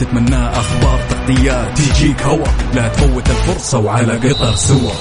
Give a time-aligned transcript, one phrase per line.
[0.00, 2.46] تتمناه أخبار تغطيات تجيك هوا.
[2.74, 4.92] لا تفوت الفرصة وعلى قطر سوا.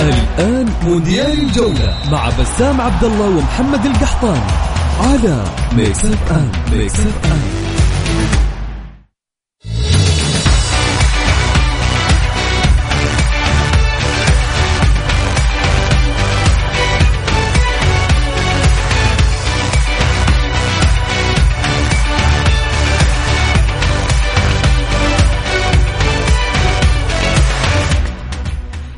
[0.00, 4.40] الآن مونديال الجولة مع بسام عبد الله ومحمد القحطاني.
[5.00, 7.40] على Mix FM Mix FM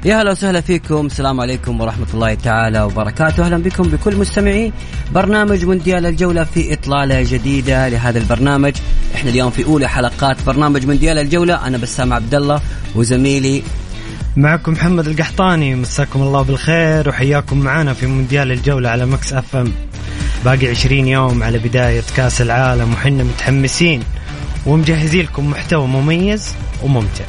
[0.04, 1.06] يا هلا وسهلا فيكم.
[1.06, 3.46] السلام عليكم ورحمة الله تعالى وبركاته.
[3.46, 4.72] أهلا بكم بكل مستمعي
[5.14, 8.72] برنامج مونديال الجولة في إطلالة جديدة لهذا البرنامج.
[9.14, 11.66] إحنا اليوم في أولى حلقات برنامج مونديال الجولة.
[11.66, 12.60] أنا بسام عبد الله
[12.94, 13.62] وزميلي
[14.36, 15.74] معكم محمد القحطاني.
[15.74, 19.72] مساكم الله بالخير وحياكم معنا في مونديال الجولة على Mix FM.
[20.44, 24.02] باقي 20 يوم على بداية كأس العالم وحنا متحمسين
[24.66, 27.24] ومجهزين لكم محتوى مميز وممتع.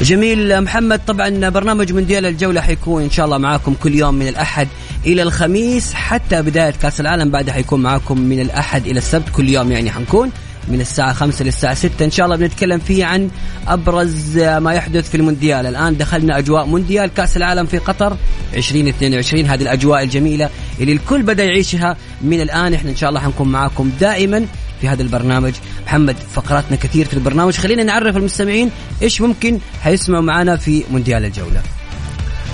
[0.00, 4.68] جميل محمد طبعا برنامج مونديال الجولة حيكون إن شاء الله معاكم كل يوم من الأحد
[5.06, 7.30] إلى الخميس حتى بداية كأس العالم.
[7.30, 10.30] بعدها حيكون معاكم من الأحد إلى السبت كل يوم يعني حنكون
[10.68, 12.04] من الساعة خمسة للساعة ستة.
[12.04, 13.30] إن شاء الله بنتكلم فيه عن
[13.68, 15.66] أبرز ما يحدث في المونديال.
[15.66, 18.16] الآن دخلنا أجواء مونديال كأس العالم في قطر
[18.54, 22.74] 2022 هذه الأجواء الجميلة اللي الكل بدأ يعيشها من الآن.
[22.74, 24.46] إحنا إن شاء الله حنكون معاكم دائما
[24.80, 25.52] في هذا البرنامج.
[25.86, 27.52] محمد فقراتنا كثير في البرنامج.
[27.52, 28.70] خلينا نعرف المستمعين
[29.02, 31.62] إيش ممكن حيسمعوا معنا في مونديال الجولة.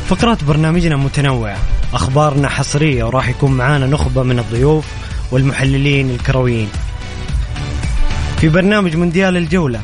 [0.09, 1.57] فقرات برنامجنا متنوعة.
[1.95, 4.87] أخبارنا حصرية وراح يكون معانا نخبة من الضيوف
[5.31, 6.69] والمحللين الكرويين.
[8.37, 9.81] في برنامج مونديال الجولة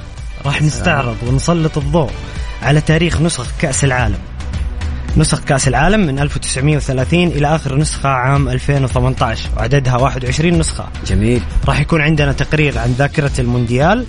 [0.46, 2.10] راح نستعرض ونسلط الضوء
[2.62, 4.18] على تاريخ نسخ كأس العالم.
[5.16, 10.88] نسخ كأس العالم من 1930 إلى آخر نسخة عام 2018 وعددها 21 نسخة.
[11.06, 11.42] جميل.
[11.64, 14.06] راح يكون عندنا تقرير عن ذاكرة المونديال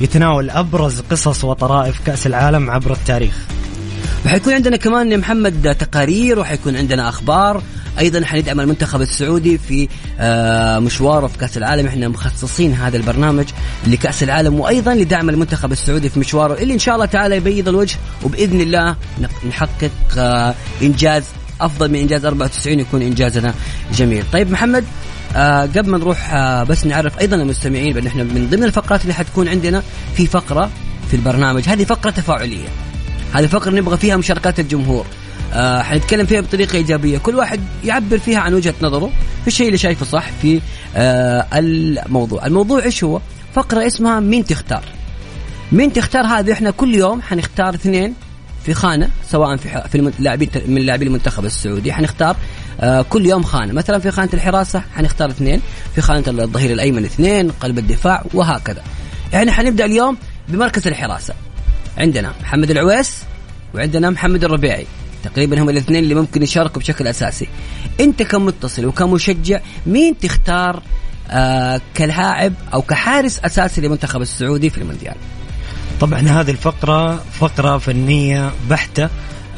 [0.00, 3.34] يتناول أبرز قصص وطرائف كأس العالم عبر التاريخ.
[4.26, 7.62] وحيكون عندنا كمان يا محمد تقارير وحيكون عندنا أخبار.
[7.98, 9.88] أيضا حندعم المنتخب السعودي في
[10.20, 11.86] آه، مشواره في كأس العالم.
[11.86, 13.44] إحنا مخصصين هذا البرنامج
[13.86, 16.54] لكأس العالم وأيضا لدعم المنتخب السعودي في مشواره.
[16.54, 18.96] اللي إن شاء الله تعالى يبيض الوجه وبإذن الله
[19.48, 21.24] نحقق آه، إنجاز
[21.60, 23.54] أفضل من إنجاز 94 يكون إنجازنا
[23.94, 24.24] جميل.
[24.32, 24.84] طيب محمد
[25.36, 29.14] آه قبل ما نروح آه بس نعرف أيضا المستمعين بأن إحنا من ضمن الفقرات اللي
[29.14, 29.82] حتكون عندنا
[30.14, 30.70] في فقرة
[31.10, 31.68] في البرنامج.
[31.68, 32.68] هذه فقرة تفاعلية.
[33.34, 35.06] هذه فقرة نبغى فيها مشاركات الجمهور.
[35.52, 37.18] آه حنتكلم فيها بطريقة إيجابية.
[37.18, 39.10] كل واحد يعبر فيها عن وجهة نظره
[39.42, 40.60] في الشيء اللي شايفه صح في
[40.96, 42.46] آه الموضوع.
[42.46, 43.20] الموضوع إيش هو؟
[43.54, 44.82] فقرة اسمها مين تختار.
[45.72, 48.14] مين تختار هذه؟ إحنا كل يوم حنختار اثنين
[48.66, 51.92] في خانة سواء في في الم- لاعبين من لاعبي المنتخب السعودي.
[51.92, 52.36] حنختار
[52.80, 53.72] آه كل يوم خانة.
[53.72, 55.60] مثلا في خانة الحراسة حنختار اثنين
[55.94, 58.82] في خانة الظهير الأيمن اثنين قلب الدفاع وهكذا.
[59.32, 60.16] يعني حنبدأ اليوم
[60.48, 61.34] بمركز الحراسة.
[61.98, 63.22] عندنا محمد العويس
[63.74, 64.86] وعندنا محمد الربيعي.
[65.24, 67.48] تقريبا هم الاثنين اللي ممكن يشاركوا بشكل أساسي.
[68.00, 70.82] أنت كمتصل وكمشجع مين تختار
[71.30, 75.14] آه كلاعب أو كحارس أساسي للمنتخب السعودي في المونديال؟
[76.00, 79.08] طبعا هذه الفقرة فقرة فنية بحتة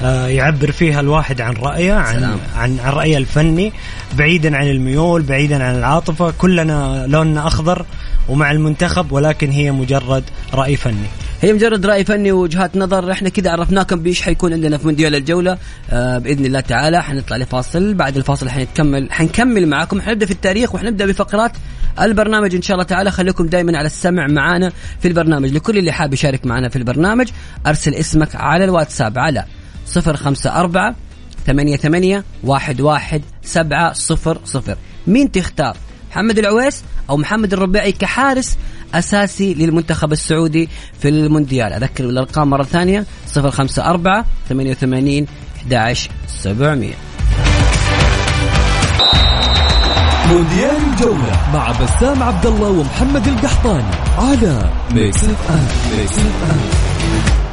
[0.03, 2.39] آه، يعبر فيها الواحد عن رأيه عن سلام.
[2.57, 3.73] عن عن رأيه الفني
[4.19, 7.87] بعيدا عن الميول بعيدا عن العاطفة كلنا لوننا أخضر
[8.29, 11.09] ومع المنتخب ولكن هي مجرد رأي فني.
[11.43, 13.13] هي مجرد رأي فني ووجهات نظر.
[13.13, 15.59] إحنا كذا عرفناكم بإيش حيكون عندنا في مونديال الجولة.
[15.91, 17.95] آه بإذن الله تعالى حنطلع لفاصل.
[17.95, 20.01] بعد الفاصل حنكمل حنكمل معاكم.
[20.01, 21.53] حنبدأ في التاريخ وحنبدأ بفقرات
[22.01, 22.55] البرنامج.
[22.55, 25.53] إن شاء الله تعالى خليكم دائما على السمع معانا في البرنامج.
[25.53, 27.29] لكل اللي حاب يشارك معنا في البرنامج
[27.67, 29.45] أرسل اسمك على الواتساب على
[29.97, 30.95] 054
[31.47, 34.77] ثمانية ثمانية واحد واحد سبعة صفر صفر.
[35.07, 35.77] مين تختار؟
[36.11, 38.59] محمد العويس أو محمد الربيعي كحارس
[38.95, 40.69] أساسي للمنتخب السعودي
[41.01, 41.81] في المونديال.
[42.65, 45.27] ثانية صفر خمسة أربعة ثمانية وثمانين
[45.57, 46.95] أحد سبعمية.
[50.29, 55.67] مونديال الجولة مع بسام عبد الله ومحمد القحطاني على Mix FM
[55.99, 57.50] Mix FM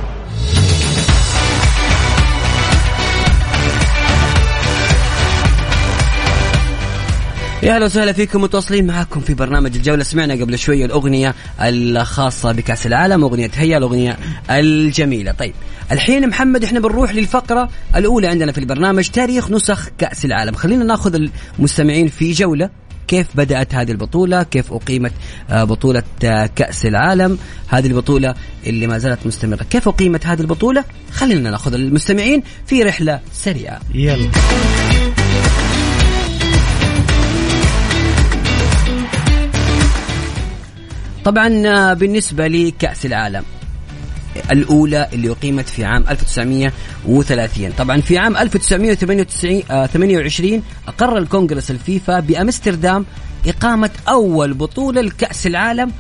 [7.64, 10.04] يا أهلا وسهلا فيكم متواصلين معاكم في برنامج الجولة.
[10.04, 14.18] سمعنا قبل شوية الأغنية الخاصة بكأس العالم أغنية هيا الأغنية
[14.50, 15.32] الجميلة.
[15.32, 15.54] طيب
[15.92, 20.54] الحين محمد إحنا بنروح للفقرة الأولى عندنا في البرنامج تاريخ نسخ كأس العالم.
[20.54, 22.70] خلينا ناخذ المستمعين في جولة.
[23.08, 25.14] كيف بدأت هذه البطولة؟ كيف أقيمت
[25.50, 27.38] آه، بطولة آه، كأس العالم؟
[27.68, 28.36] هذه البطولة
[28.68, 29.64] اللي ما زالت مستمرة.
[29.70, 33.80] كيف أقيمت هذه البطولة؟ خلينا ناخذ المستمعين في رحلة سريعة.
[33.94, 34.30] يلا.
[41.28, 43.44] طبعا آه، بالنسبة لكأس العالم
[44.52, 53.06] الأولى اللي أقيمت في عام 1930 طبعا في عام 1928 أقر الكونغرس الفيفا بأمستردام
[53.48, 55.92] إقامة أول بطولة لكأس العالم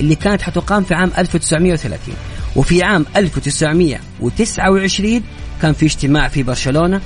[0.00, 2.14] اللي كانت حتقام في عام 1930
[2.56, 5.22] وفي عام 1929
[5.62, 7.00] كان في اجتماع في برشلونة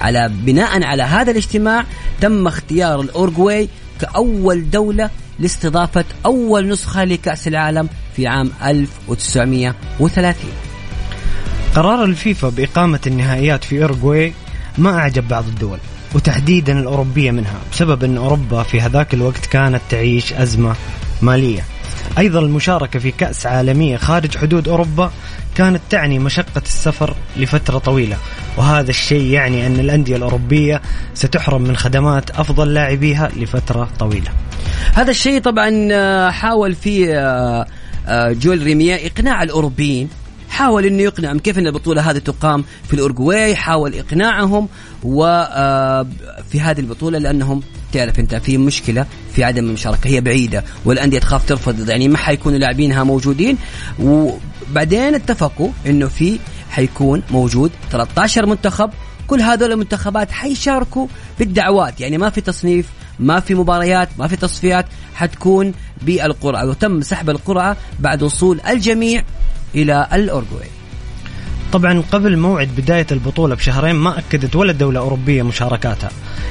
[0.00, 1.84] على بناء على هذا الاجتماع
[2.20, 3.68] تم اختيار الأورجواي
[4.00, 10.34] كأول دولة لاستضافة أول نسخة لكأس العالم في عام 1930
[11.74, 14.32] قرار الفيفا بإقامة النهائيات في أورجواي
[14.78, 15.78] ما أعجب بعض الدول
[16.14, 20.74] وتحديدا الأوروبية منها بسبب أن أوروبا في هذاك الوقت كانت تعيش أزمة
[21.22, 21.64] مالية.
[22.18, 25.10] أيضا المشاركة في كأس عالمية خارج حدود أوروبا
[25.54, 28.16] كانت تعني مشقة السفر لفترة طويلة
[28.56, 30.82] وهذا الشيء يعني أن الأندية الأوروبية
[31.14, 34.30] ستحرم من خدمات أفضل لاعبيها لفترة طويلة.
[34.94, 37.66] هذا الشيء طبعا آه، حاول فيه آه،
[38.06, 40.08] آه، جول ريميا إقناع الأوروبيين.
[40.48, 44.68] حاول إنه يقنعهم كيف إن البطولة هذه تقام في الاورجواي حاول إقناعهم
[45.02, 51.48] وفي هذه البطولة لأنهم تعرف أنت في مشكلة في عدم المشاركة هي بعيدة والأندية تخاف
[51.48, 53.58] ترفض يعني ما حيكونوا لاعبينها موجودين.
[54.00, 56.38] وبعدين اتفقوا إنه في
[56.70, 58.90] حيكون موجود 13 منتخب
[59.26, 61.06] كل هذول المنتخبات حيشاركوا
[61.38, 62.86] بالدعوات يعني ما في تصنيف
[63.20, 65.72] ما في مباريات ما في تصفيات حتكون
[66.02, 69.22] بالقرعة وتم سحب القرعة بعد وصول الجميع
[69.74, 70.68] إلى الأورجواي.
[71.72, 76.10] طبعا قبل موعد بداية البطولة بشهرين ما أكدت ولا دولة أوروبية مشاركاتها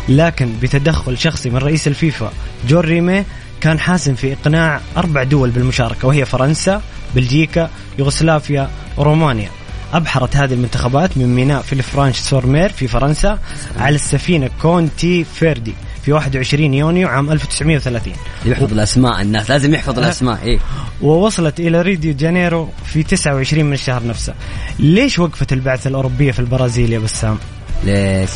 [0.09, 2.31] لكن بتدخل شخصي من رئيس الفيفا
[2.67, 3.23] جول ريمي
[3.61, 6.81] كان حاسم في إقناع أربع دول بالمشاركة وهي فرنسا
[7.15, 9.49] بلجيكا يوغوسلافيا ورومانيا.
[9.93, 13.39] أبحرت هذه المنتخبات من ميناء فيلفرانش سورمير في فرنسا
[13.77, 15.73] على السفينة كونتي فيردي.
[16.09, 18.13] في 21 يونيو عام 1930
[18.45, 20.59] يحفظ الأسماء الناس لازم يحفظ الأسماء إيه.
[21.01, 24.33] ووصلت إلى ريو دي جانيرو في 29 من الشهر نفسه.
[24.79, 27.37] ليش وقفت البعثة الأوروبية في البرازيل يا بسام؟
[27.83, 28.29] ليش؟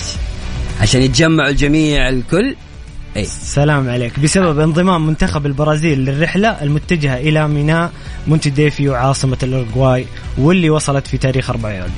[0.81, 2.55] عشان يتجمعوا الجميع الكل؟
[3.17, 4.19] اي سلام عليك.
[4.19, 7.91] بسبب انضمام منتخب البرازيل للرحلة المتجهة إلى ميناء
[8.27, 10.05] مونتيديفيو عاصمة الأورجواي
[10.37, 11.91] واللي وصلت في تاريخ 4 يوليو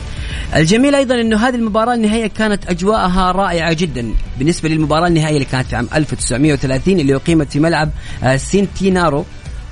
[0.55, 4.13] الجميل أيضا إنه هذه المباراة النهائية كانت أجواءها رائعة جدا.
[4.39, 7.89] بالنسبة للمباراة النهائية اللي كانت في عام 1930 اللي أقيمت في ملعب
[8.23, 9.25] آه، سينتيناريو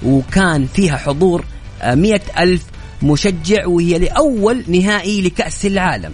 [0.06, 1.45] وكان فيها حضور
[1.81, 2.63] آه، مئة ألف
[3.01, 6.12] مشجع وهي لأول نهائي لكأس العالم.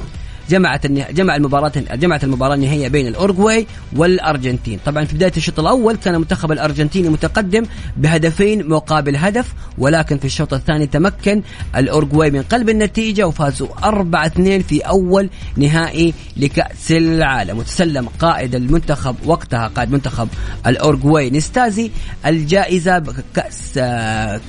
[0.50, 0.88] جمعت.
[0.88, 6.52] جمع المباراة جمعت المباراة النهائية بين الأورجواي والأرجنتين طبعا في بداية الشوط الأول كان المنتخب
[6.52, 7.64] الأرجنتيني متقدم
[7.98, 11.42] بهدفين مقابل هدف ولكن في الشوط الثاني تمكن
[11.76, 19.68] الأورجواي من قلب النتيجة وفازوا 4-2 في أول نهائي لكأس العالم وتسلم قائد المنتخب وقتها
[19.68, 20.28] قائد منتخب
[20.68, 21.92] الأورجواي ناسازي
[22.26, 23.04] الجائزة
[23.36, 23.74] كأس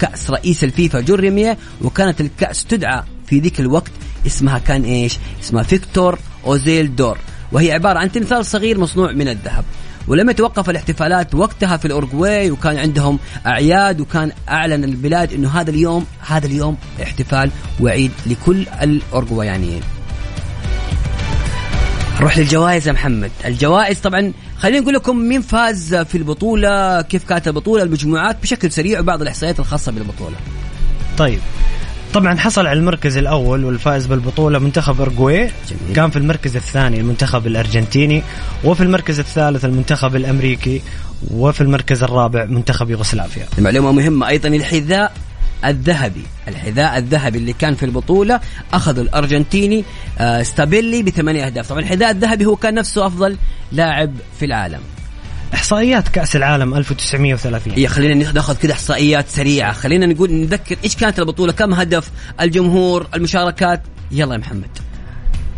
[0.00, 3.90] كأس رئيس الفيفا جول ريميه وكانت الكأس تدعى في ذيك الوقت
[4.26, 7.18] اسمها كان إيش؟ اسمها Victoire aux Ailes d'Or
[7.52, 9.64] وهي عبارة عن تمثال صغير مصنوع من الذهب
[10.08, 16.06] ولما توقف الاحتفالات وقتها في الاورجواي وكان عندهم أعياد وكان أعلن البلاد إنه هذا اليوم
[16.20, 17.50] هذا اليوم احتفال
[17.80, 19.82] وعيد لكل الاورجوايانيين.
[22.20, 27.48] نروح للجوائز يا محمد، الجوائز طبعا خلينا نقول لكم مين فاز في البطولة، كيف كانت
[27.48, 30.36] البطولة، المجموعات بشكل سريع وبعض الإحصائيات الخاصة بالبطولة.
[31.18, 31.40] طيب
[32.14, 35.50] طبعا حصل على المركز الأول والفائز بالبطولة منتخب أورجواي.
[35.94, 38.22] كان في المركز الثاني المنتخب الأرجنتيني
[38.64, 40.82] وفي المركز الثالث المنتخب الأمريكي
[41.30, 43.46] وفي المركز الرابع منتخب يوغوسلافيا.
[43.58, 45.12] معلومة مهمة أيضا الحذاء
[45.64, 46.22] الذهبي.
[46.48, 48.40] الحذاء الذهبي اللي كان في البطولة
[48.72, 49.84] أخذ الأرجنتيني
[50.18, 51.68] آه، ستابيلي بثمانية أهداف.
[51.68, 53.36] طبعا الحذاء الذهبي هو كان نفسه أفضل
[53.72, 54.80] لاعب في العالم.
[55.54, 59.72] إحصائيات كأس العالم 1930 هي خلينا ناخذ كده إحصائيات سريعة.
[59.72, 63.82] خلينا نقول نذكر إيش كانت البطولة كم هدف الجمهور المشاركات.
[64.12, 64.68] يلا يا محمد.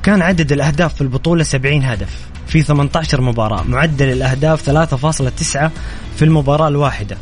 [0.02, 3.62] كان عدد الأهداف في البطولة 70 هدف في 18 مباراة.
[3.62, 5.70] معدل الأهداف 3.9
[6.16, 7.16] في المباراة الواحدة.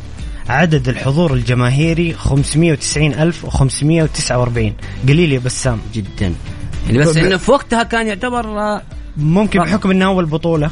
[0.49, 4.73] عدد الحضور الجماهيري 590549
[5.09, 5.79] قليل يا بسام.
[5.93, 6.33] جدا.
[6.85, 8.81] يعني بس ب- إنه في وقتها كان يعتبر آه،
[9.17, 9.69] ممكن رقم.
[9.69, 10.71] بحكم إنها أول بطولة.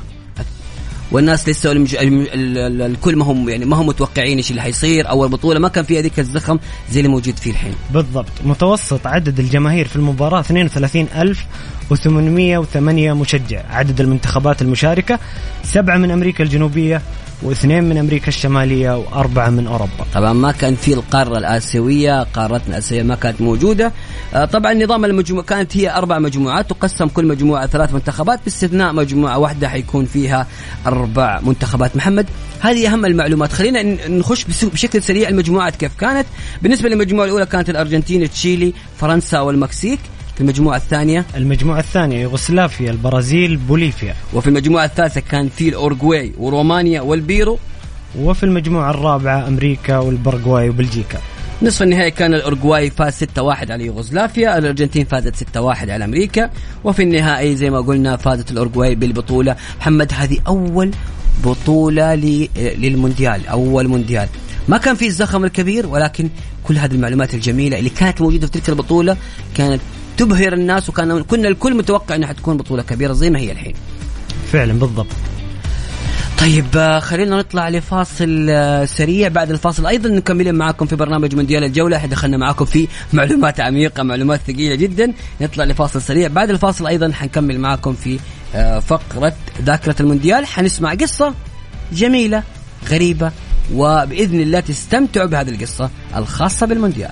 [1.12, 1.96] والناس لسه المج...
[2.00, 5.60] الكل ما هم يعني ما هم متوقعين إيش اللي حيصير أو البطولة.
[5.60, 6.60] ما كان فيها ذيك الزخم
[6.92, 7.74] زي اللي موجود فيه الحين.
[7.94, 8.32] بالضبط.
[8.44, 11.46] متوسط عدد الجماهير في المباراة 32000
[11.94, 15.20] و808 مشجع عدد المنتخبات المشاركة
[15.64, 17.02] سبعة من أمريكا الجنوبية
[17.44, 20.06] واثنين من أمريكا الشمالية وأربعة من أوروبا.
[20.14, 23.92] طبعا ما كان في القارة الآسيوية، قارتنا الاسيويه ما كانت موجودة.
[24.34, 29.38] آه، طبعا نظام المجموعه كانت هي أربع مجموعات تقسم كل مجموعة ثلاث منتخبات باستثناء مجموعة
[29.38, 30.48] واحدة حيكون فيها
[30.88, 31.96] أربع منتخبات.
[31.96, 32.26] محمد
[32.60, 36.26] هذه أهم المعلومات، خلينا نخش بشكل سريع المجموعات كيف كانت.
[36.62, 40.00] بالنسبة للمجموعة الأولى كانت الأرجنتين، تشيلي، فرنسا والمكسيك.
[40.40, 44.16] في المجموعة الثانية؟ المجموعة الثانية يوغوسلافيا البرازيل بوليفيا.
[44.34, 47.60] وفي المجموعة الثالثة كان في الاورجواي ورومانيا والبيرو.
[48.20, 51.20] وفي المجموعة الرابعة أمريكا والبارغواي وبلجيكا.
[51.62, 56.50] نصف النهائي كان الاورجواي فاز 6-1 على يوغوسلافيا، الأرجنتين فازت 6-1 على أمريكا،
[56.84, 60.92] وفي النهائي زي ما قلنا فازت الاورجواي بالبطولة، محمد هذه أول
[61.44, 62.16] بطولة
[62.56, 64.28] للمونديال، أول مونديال.
[64.68, 66.30] ما كان في الزخم الكبير ولكن
[66.64, 69.18] كل هذه المعلومات الجميلة اللي كانت موجودة في تلك البطولة
[69.56, 69.82] كانت
[70.20, 73.74] تبهر الناس وكان كنا الكل متوقع إنها حتكون بطولة كبيرة زي ما هي الحين.
[74.52, 75.08] فعلا بالضبط.
[76.40, 79.28] طيب آه، خلينا نطلع لفاصل آه، سريع.
[79.28, 81.98] بعد الفاصل أيضا نكمل معاكم في برنامج مونديال الجولة.
[81.98, 85.14] إحنا دخلنا معاكم في معلومات عميقة معلومات ثقيلة جدا.
[85.42, 86.28] نطلع لفاصل سريع.
[86.28, 88.20] بعد الفاصل أيضا حنكمل معاكم في
[88.56, 90.46] آه، فقرة ذاكرة المونديال.
[90.46, 91.34] حنسمع قصة
[91.94, 92.44] جميلة
[92.90, 93.32] غريبة
[93.74, 97.12] وبإذن الله تستمتعوا بهذه القصة الخاصة بالمونديال.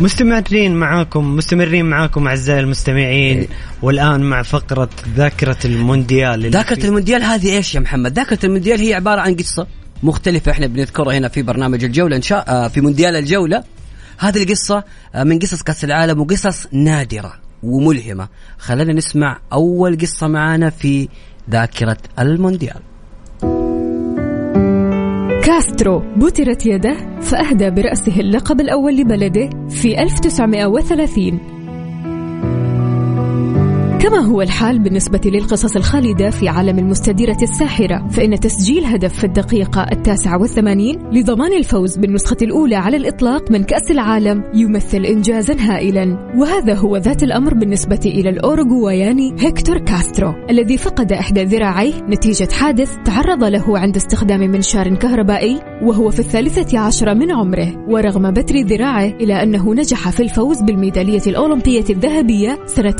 [0.00, 3.48] مستمرين معاكم مستمرين معاكم أعزائي المستمعين
[3.82, 6.50] والآن مع فقرة ذاكرة المونديال
[6.80, 9.66] في- المونديال هذه إيش يا محمد؟ ذاكرة المونديال هي عبارة عن قصة
[10.02, 13.64] مختلفة إحنا بنذكرها هنا في برنامج الجولة إن شاء آه، في مونديال الجولة.
[14.18, 18.28] هذه القصة آه، من قصص كأس العالم وقصص نادرة وملهمة.
[18.58, 21.08] خلينا نسمع أول قصة معانا في
[21.50, 22.80] ذاكرة المونديال.
[25.58, 31.57] كاسترو بترت يده فأهدى برأسه اللقب الأول لبلده في 1930
[34.00, 39.86] كما هو الحال بالنسبة للقصص الخالدة في عالم المستديرة الساحرة فإن تسجيل هدف في الدقيقة
[39.92, 46.32] التاسعة والثمانين لضمان الفوز بالنسخة الأولى على الإطلاق من كأس العالم يمثل إنجازا هائلا.
[46.36, 52.96] وهذا هو ذات الأمر بالنسبة إلى الأوروغواياني هيكتور كاسترو الذي فقد إحدى ذراعيه نتيجة حادث
[53.04, 57.84] تعرض له عند استخدام منشار كهربائي وهو في الثالثة عشرة من عمره.
[57.88, 62.96] ورغم بتر ذراعه إلا أنه نجح في الفوز بالميدالية الأولمبية الذهبية سنة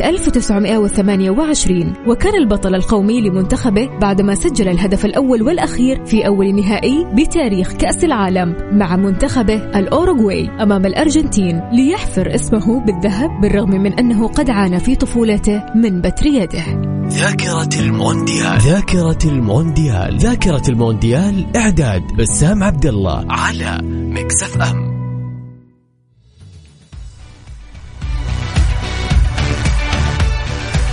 [0.88, 8.04] 1928 وكان البطل القومي لمنتخبه بعدما سجل الهدف الأول والأخير في أول نهائي بتاريخ كأس
[8.04, 14.96] العالم مع منتخبه الأوروغواي أمام الأرجنتين ليحفر اسمه بالذهب بالرغم من أنه قد عانى في
[14.96, 16.64] طفولته من بتر يده.
[17.08, 18.58] ذاكرة المونديال.
[18.58, 20.18] ذاكرة المونديال.
[20.18, 24.97] ذاكرة المونديال إعداد بسام عبد الله على Mix FM.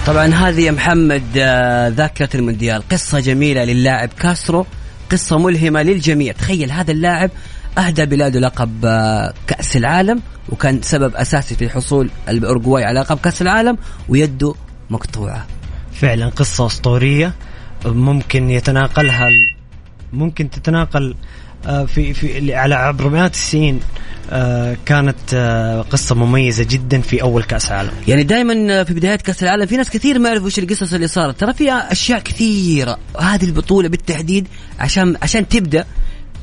[0.06, 2.84] طبعا هذه يا محمد آه، ذاكرة المونديال.
[2.90, 4.66] قصة جميلة للاعب كاسترو
[5.12, 6.34] قصة ملهمة للجميع.
[6.34, 7.32] تخيل هذا اللاعب
[7.78, 13.42] أهدى بلاده لقب آه، كأس العالم وكان سبب أساسي في حصول الأورجواي على لقب كأس
[13.42, 13.78] العالم
[14.10, 14.54] ويده
[14.90, 15.46] مقطوعة.
[15.94, 17.34] فعلا قصة أسطورية
[17.86, 19.28] ممكن يتناقلها
[20.14, 21.16] ممكن تتناقل
[21.86, 23.80] في في على عبر مئات السنين
[24.32, 29.44] آه، كانت آه، قصة مميزة جدا في أول كأس عالم يعني دائما في بدايات كأس
[29.44, 31.40] العالم في ناس كثير ما يعرفوا إيش القصص اللي صارت.
[31.40, 32.98] ترى فيها أشياء كثيرة.
[33.20, 34.48] هذه البطولة بالتحديد
[34.80, 35.86] عشان عشان تبدأ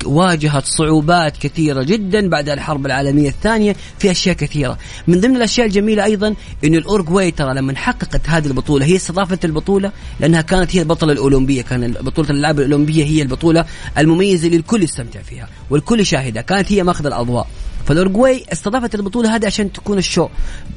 [0.05, 4.77] واجهت صعوبات كثيرة جدا بعد الحرب العالمية الثانية في أشياء كثيرة.
[5.07, 9.91] من ضمن الأشياء الجميلة أيضا أن الأورجواي ترى لما حققت هذه البطولة هي استضافت البطولة
[10.19, 13.65] لأنها كانت هي البطلة الأولمبية كان بطولة الألعاب الأولمبية هي البطولة
[13.97, 17.47] المميزة اللي الكل يستمتع فيها والكل يشاهدها كانت هي ماخذ الأضواء.
[17.85, 20.27] فالأورجواي استضافت البطولة هذه عشان تكون ال show.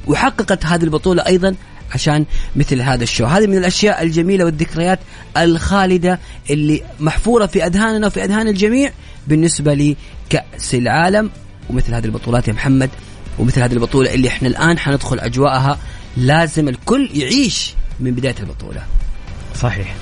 [0.07, 1.55] وحققت هذه البطولة أيضا
[1.93, 2.25] عشان
[2.55, 3.25] مثل هذا ال show.
[3.25, 4.99] هذه من الأشياء الجميلة والذكريات
[5.37, 8.91] الخالدة اللي محفورة في أذهاننا وفي أذهان الجميع
[9.27, 11.29] بالنسبة لكأس العالم
[11.69, 12.89] ومثل هذه البطولات يا محمد
[13.39, 15.79] ومثل هذه البطولة اللي إحنا الآن حندخل أجواءها.
[16.17, 18.83] لازم الكل يعيش من بداية البطولة.
[19.55, 19.95] صحيح.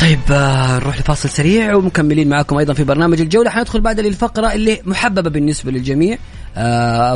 [0.00, 3.50] طيب آه، نروح لفاصل سريع ومكملين معكم أيضا في برنامج الجولة.
[3.50, 6.18] حندخل بعد للفقرة اللي محببة بالنسبة للجميع.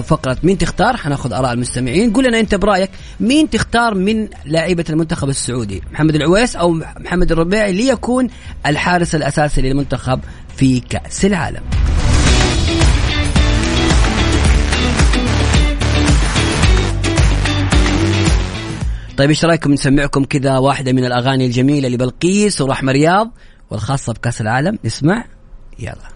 [0.02, 2.12] فقرة مين تختار؟ حناخذ آراء المستمعين.
[2.12, 2.90] قول لنا أنت برأيك
[3.20, 8.28] مين تختار من لاعيبة المنتخب السعودي؟ محمد العويس أو محمد الربيعي ليكون
[8.66, 10.20] الحارس الأساسي للمنتخب
[10.56, 11.62] في كأس العالم.
[19.16, 23.30] طيب إيش رأيكم؟ نسمعكم كذا واحدة من الأغاني الجميلة لبلقيس ورحمة رياض
[23.70, 24.78] والخاصة بكأس العالم.
[24.84, 25.24] نسمع؟
[25.78, 26.15] يلا.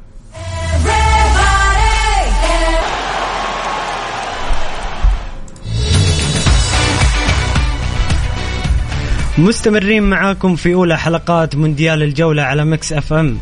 [9.38, 13.38] مستمرين معاكم في أولى حلقات مونديال الجولة على Mix F M.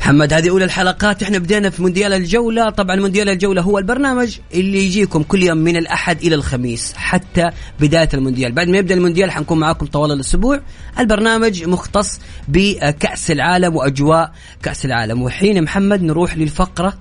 [0.00, 1.22] محمد هذه أولى الحلقات.
[1.22, 2.70] إحنا بدينا في مونديال الجولة.
[2.70, 7.50] طبعا مونديال الجولة هو البرنامج اللي يجيكم كل يوم من الأحد إلى الخميس حتى
[7.80, 8.52] بداية المونديال.
[8.52, 10.60] بعد ما يبدأ المونديال حنكون معاكم طوال الأسبوع.
[10.98, 15.22] البرنامج مختص بكأس العالم وأجواء كأس العالم.
[15.22, 16.94] وحين محمد نروح للفقرة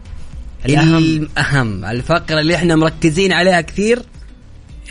[0.66, 0.98] الأهم.
[0.98, 1.86] الأهم.
[1.86, 4.00] الفقرة اللي إحنا مركزين عليها كثير.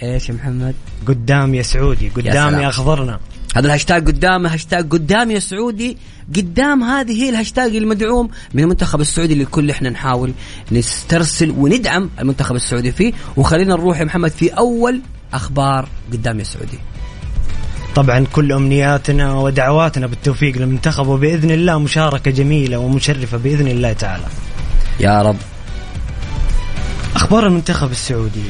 [0.03, 0.75] إيش يا محمد؟
[1.07, 2.61] قدام يا سعودي قدام سلام.
[2.61, 3.21] يا أخضرنا.
[3.57, 5.97] هذا الهاشتاج قدام هاشتاج قدام يا سعودي
[6.37, 10.33] قدام هذه هي الهاشتاج المدعوم من المنتخب السعودي اللي الكل إحنا نحاول
[10.73, 15.01] نسترسل وندعم المنتخب السعودي فيه وخلينا نروح يا محمد في أول
[15.33, 16.79] أخبار قدام يا سعودي.
[17.95, 24.25] طبعا كل أمنياتنا ودعواتنا بالتوفيق للمنتخب وبإذن الله مشاركة جميلة ومشرفة بإذن الله تعالى.
[25.01, 25.37] يا رب.
[27.15, 28.43] أخبار المنتخب السعودي.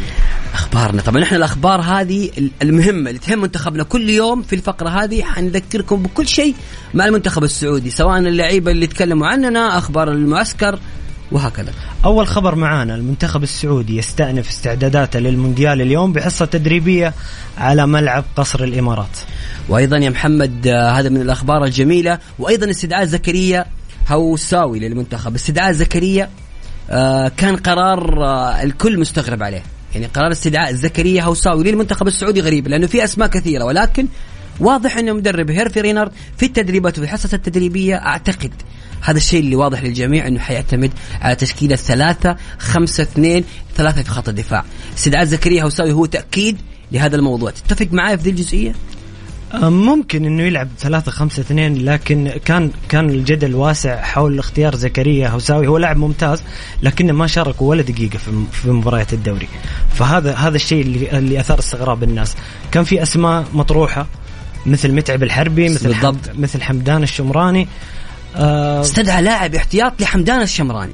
[0.67, 1.03] أخبارنا.
[1.03, 2.31] طبعا إحنا الأخبار هذه
[2.63, 5.23] المهمة اللي تهم منتخبنا كل يوم في الفقرة هذه.
[5.23, 6.55] حنذكركم بكل شيء
[6.95, 10.79] مع المنتخب السعودي سواء اللعيبة اللي تكلموا عننا أخبار المعسكر
[11.33, 11.73] وهكذا.
[12.05, 17.15] أول خبر معانا المنتخب السعودي يستأنف استعداداته للمونديال اليوم بحصة تدريبية
[17.59, 19.19] على ملعب قصر الإمارات.
[19.69, 22.19] وأيضا يا محمد آه، هذا من الأخبار الجميلة.
[22.39, 23.67] وأيضا استدعاء زكريا
[24.09, 25.35] هوساوي للمنتخب.
[25.35, 26.31] استدعاء زكريا
[26.91, 29.63] آه، كان قرار آه، الكل مستغرب عليه.
[29.97, 34.09] يعني قرار استدعاء زكريا هوساوي للمنتخب السعودي غريب لأنه في أسماء كثيرة ولكن
[34.61, 38.52] واضح أنه مدرب هيرفي رينارد في التدريبات وفي الحصص التدريبية أعتقد
[39.00, 43.45] هذا الشيء اللي واضح للجميع أنه حيعتمد على تشكيلة ثلاثة خمسة اثنين
[43.76, 46.59] ثلاثة في خط الدفاع استدعاء زكريا هوساوي هو تأكيد
[46.93, 48.75] لهذا الموضوع تتفق معي في ذي الجزئية؟
[49.54, 55.67] ممكن إنه يلعب 3 5 2 لكن كان كان الجدل واسع حول اختيار زكريا هوساوي
[55.67, 56.43] هو لاعب ممتاز
[56.82, 58.19] لكنه ما شارك ولا دقيقة
[58.52, 59.49] في مباريات الدوري.
[59.95, 62.37] فهذا هذا الشيء اللي اللي أثار استغراب الناس.
[62.73, 64.06] كان في أسماء مطروحة
[64.67, 66.26] مثل متعب الحربي مثل بالضبط.
[66.26, 67.69] حمد مثل حمدان الشمراني.
[68.37, 70.93] آه استدعى لاعب احتياط لحمدان الشمراني.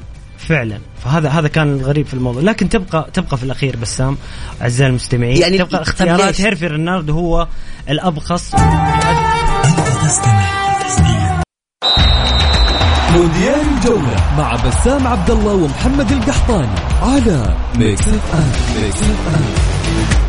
[0.48, 0.78] فعلا.
[1.04, 2.42] فهذا هذا كان الغريب في الموضوع.
[2.42, 4.16] لكن تبقى تبقى في الأخير بسام
[4.62, 5.36] أعزائي المستمعين.
[5.36, 7.48] يعني تبقى اختيارات؟ هيرفي رينارد هو
[7.88, 8.54] الأبخص.
[13.12, 20.21] مونديال الجولة مع بسام عبد الله ومحمد القحطاني على Mix FM Mix FM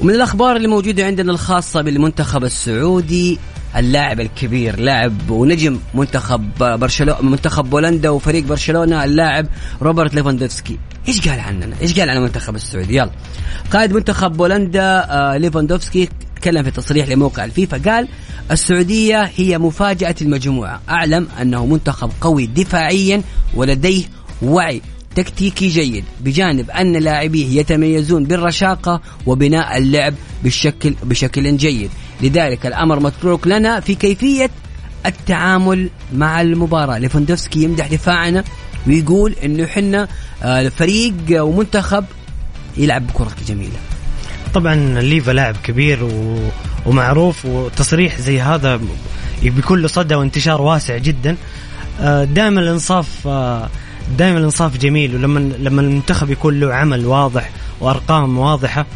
[0.00, 3.38] ومن الأخبار اللي موجودة عندنا الخاصة بالمنتخب السعودي
[3.76, 9.46] اللاعب الكبير لاعب ونجم منتخب برشلونه منتخب بولندا وفريق برشلونة اللاعب
[9.82, 10.78] روبرت ليفاندوفسكي.
[11.08, 13.10] إيش قال عننا؟ إيش قال عن المنتخب السعودي؟ يلا.
[13.72, 18.08] قائد منتخب بولندا آه ليفاندوفسكي تكلم في تصريح لموقع الفيفا قال
[18.50, 20.80] السعودية هي مفاجأة المجموعة.
[20.88, 23.22] أعلم أنه منتخب قوي دفاعيا
[23.54, 24.04] ولديه
[24.42, 24.82] وعي
[25.18, 31.90] تكتيكي جيد بجانب أن لاعبيه يتميزون بالرشاقة وبناء اللعب بالشكل بشكل جيد.
[32.20, 34.50] لذلك الأمر متروك لنا في كيفية
[35.06, 36.98] التعامل مع المباراة.
[36.98, 38.44] ليفاندوفسكي يمدح دفاعنا
[38.86, 40.08] ويقول إنه إحنا
[40.42, 42.04] آه، فريق ومنتخب
[42.76, 43.78] يلعب بكرة جميلة.
[44.54, 46.38] طبعا ليفا لاعب كبير و...
[46.86, 48.80] ومعروف وتصريح زي هذا
[49.70, 51.36] له صدى وانتشار واسع جدا.
[52.24, 53.28] دائما الإنصاف
[54.18, 58.86] دائما الانصاف جميل ولما لما المنتخب يكون له عمل واضح وأرقام واضحة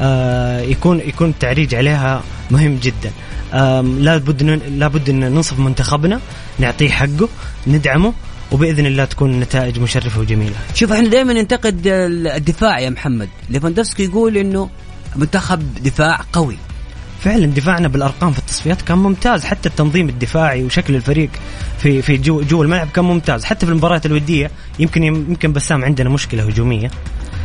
[0.00, 3.12] آه، يكون يكون التعريج عليها مهم جدا.
[3.54, 4.42] آم، لابد
[4.78, 6.20] لابد أن ننصف منتخبنا
[6.58, 7.28] نعطيه حقه
[7.66, 8.12] ندعمه
[8.52, 10.54] وبإذن الله تكون النتائج مشرفة وجميلة.
[10.74, 13.28] شوف إحنا دائما ننتقد الدفاع يا محمد.
[13.50, 14.70] ليفاندوفسكي يقول إنه
[15.16, 16.56] منتخب دفاع قوي.
[17.26, 19.44] فعلا دفاعنا بالأرقام في التصفيات كان ممتاز.
[19.44, 21.30] حتى التنظيم الدفاعي وشكل الفريق
[21.78, 23.44] في في جو, جو الملعب كان ممتاز.
[23.44, 26.90] حتى في المباريات الودية يمكن يمكن بسام عندنا مشكلة هجومية.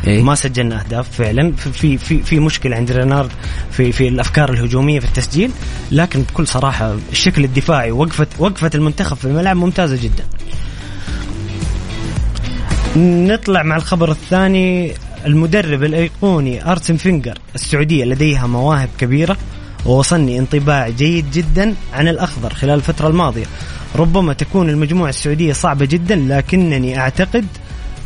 [0.06, 1.52] إيه؟ ما سجلنا أهداف فعلا.
[1.52, 3.30] في في في, مشكلة عند رينارد
[3.70, 5.50] في في الأفكار الهجومية في التسجيل.
[5.92, 10.24] لكن بكل صراحة الشكل الدفاعي وقفة وقفة المنتخب في الملعب ممتازة جدا.
[12.96, 14.92] نطلع مع الخبر الثاني.
[15.26, 19.36] المدرب الأيقوني أرسن فينجر السعودية لديها مواهب كبيرة.
[19.86, 23.46] ووصلني انطباع جيد جدا عن الأخضر خلال الفترة الماضية.
[23.96, 27.46] ربما تكون المجموعة السعودية صعبة جدا لكنني أعتقد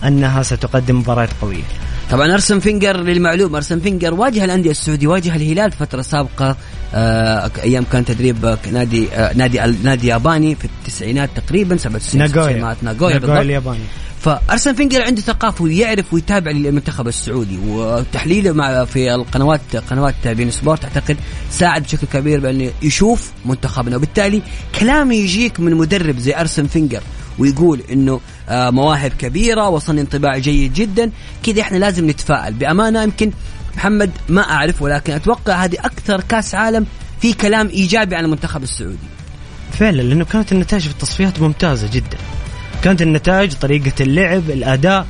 [0.04, 1.62] أنها ستقدم مباراة قوية.
[2.10, 6.56] طبعا أرسن فينجر للمعلومه أرسن فينجر واجه الأندية السعودية واجه الهلال في فترة سابقة
[6.94, 12.76] آه أيام كان تدريب نادي آه نادي نادي ياباني في التسعينات تقريبا 97 ناغويا.
[12.82, 13.78] ناغويا الياباني.
[14.26, 20.84] فارسن فينجر عنده ثقافة ويعرف ويتابع المنتخب السعودي وتحليله مع في القنوات قنوات beIN Sport
[20.84, 21.16] أعتقد
[21.50, 24.42] ساعد بشكل كبير بانه يشوف منتخبنا وبالتالي
[24.80, 27.02] كلام يجيك من مدرب زي أرسن فينجر
[27.38, 31.10] ويقول إنه آه، مواهب كبيرة وصلني انطباع جيد جدا.
[31.42, 32.54] كذا إحنا لازم نتفائل.
[32.54, 33.32] بأمانة يمكن
[33.76, 36.86] محمد ما اعرف ولكن أتوقع هذه أكثر كأس عالم
[37.20, 38.96] في كلام إيجابي عن المنتخب السعودي.
[39.72, 42.18] فعلا لأنه كانت النتائج في التصفيات ممتازة جدا.
[42.86, 45.06] كانت النتائج طريقة اللعب الأداء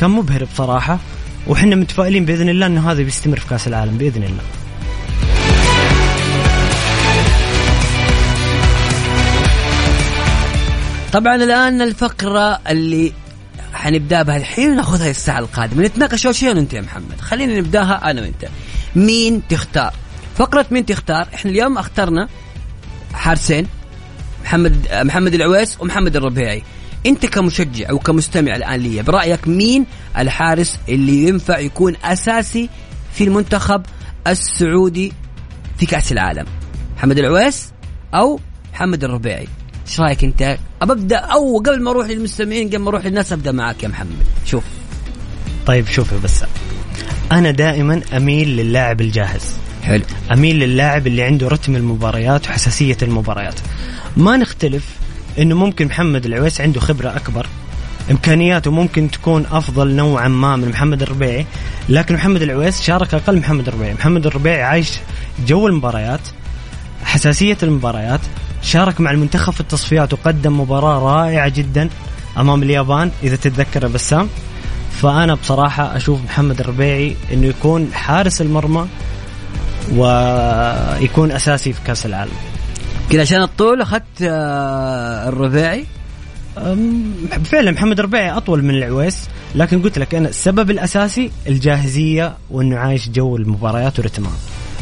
[0.00, 0.98] كان مبهر بصراحة
[1.46, 4.42] وحنا متفائلين بإذن الله أنه هذا بيستمر في كأس العالم بإذن الله.
[11.12, 13.12] طبعا الآن الفقرة اللي
[13.72, 15.82] حنبدأ بها الحين وناخذها الساعة القادمة.
[15.82, 17.20] نتناقش أول شيء أنا وأنت يا محمد.
[17.20, 18.48] خلينا نبدأها أنا وأنت.
[18.96, 19.92] مين تختار؟
[20.36, 22.28] فقرة مين تختار؟ إحنا اليوم اخترنا
[23.14, 23.66] حارسين
[24.44, 26.62] محمد محمد العويس ومحمد الربيعي.
[27.06, 29.86] انت كمشجع أو كمستمع الان لي برأيك مين
[30.18, 32.68] الحارس اللي ينفع يكون أساسي
[33.12, 33.82] في المنتخب
[34.26, 35.12] السعودي
[35.78, 36.46] في كأس العالم؟
[36.96, 37.72] محمد العويس
[38.14, 38.40] أو
[38.72, 39.48] محمد الربيعي؟
[39.88, 43.82] إيش رأيك أنت؟ أبدأ أو قبل ما أروح للمستمعين قبل ما أروح للناس أبدأ معك
[43.82, 44.16] يا محمد.
[44.46, 44.64] شوف.
[45.66, 46.48] طيب شوف يا بسام.
[47.32, 49.42] أنا دائما أميل للاعب الجاهز.
[49.82, 50.02] حلو.
[50.32, 53.60] أميل للاعب اللي عنده رتم المباريات وحساسية المباريات.
[54.16, 54.84] ما نختلف
[55.38, 57.46] إنه ممكن محمد العويس عنده خبرة أكبر
[58.10, 61.46] إمكانياته ممكن تكون أفضل نوعا ما من محمد الربيعي
[61.88, 63.94] لكن محمد العويس شارك أقل محمد الربيعي.
[63.94, 64.90] محمد الربيعي عايش
[65.46, 66.20] جو المباريات
[67.04, 68.20] حساسية المباريات
[68.62, 71.88] شارك مع المنتخب في التصفيات وقدم مباراة رائعة جدا
[72.38, 74.28] أمام اليابان إذا تتذكر بسام.
[75.02, 78.86] فأنا بصراحة أشوف محمد الربيعي إنه يكون حارس المرمى
[79.92, 82.49] ويكون أساسي في كأس العالم.
[83.10, 85.84] كذا عشان الطول أخذت آه، الربيعي
[86.58, 87.12] أم،
[87.44, 89.18] فعلا محمد الربيعي أطول من العويس
[89.54, 94.32] لكن قلت لك أنا السبب الأساسي الجاهزية وانه عايش جو المباريات ورتمها.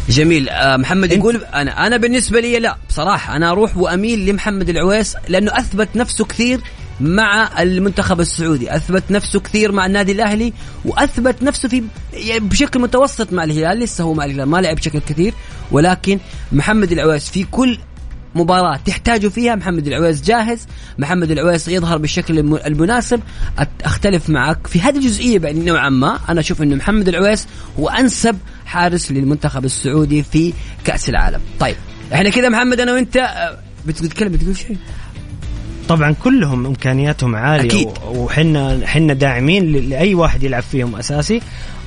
[0.08, 0.48] جميل.
[0.48, 5.58] آه محمد يقول أنا أنا بالنسبة لي لا بصراحة أنا أروح وأميل لمحمد العويس لأنه
[5.58, 6.60] أثبت نفسه كثير
[7.00, 10.52] مع المنتخب السعودي أثبت نفسه كثير مع النادي الأهلي
[10.84, 14.98] وأثبت نفسه في يعني بشكل متوسط مع الهلال لسه هو مع الهلال ما لعب بشكل
[14.98, 15.34] كثير
[15.70, 16.18] ولكن
[16.52, 17.78] محمد العويس في كل
[18.34, 20.66] مباراة تحتاجه فيها محمد العويس جاهز
[20.98, 23.20] محمد العويس يظهر بالشكل الم- المناسب.
[23.84, 26.18] أختلف معك في هذه الجزئية يعني نوعا ما.
[26.28, 27.46] أنا أشوف أن محمد العويس
[27.78, 28.36] هو أنسب
[28.66, 30.52] حارس للمنتخب السعودي في
[30.84, 31.40] كأس العالم.
[31.60, 31.76] طيب
[32.12, 33.28] إحنا كذا محمد أنا وأنت
[33.86, 34.76] بتتكلم بتقول شيء؟
[35.88, 37.88] طبعا كلهم إمكانياتهم عالية أكيد.
[38.06, 41.40] وحنا حنا داعمين لأي واحد يلعب فيهم أساسي.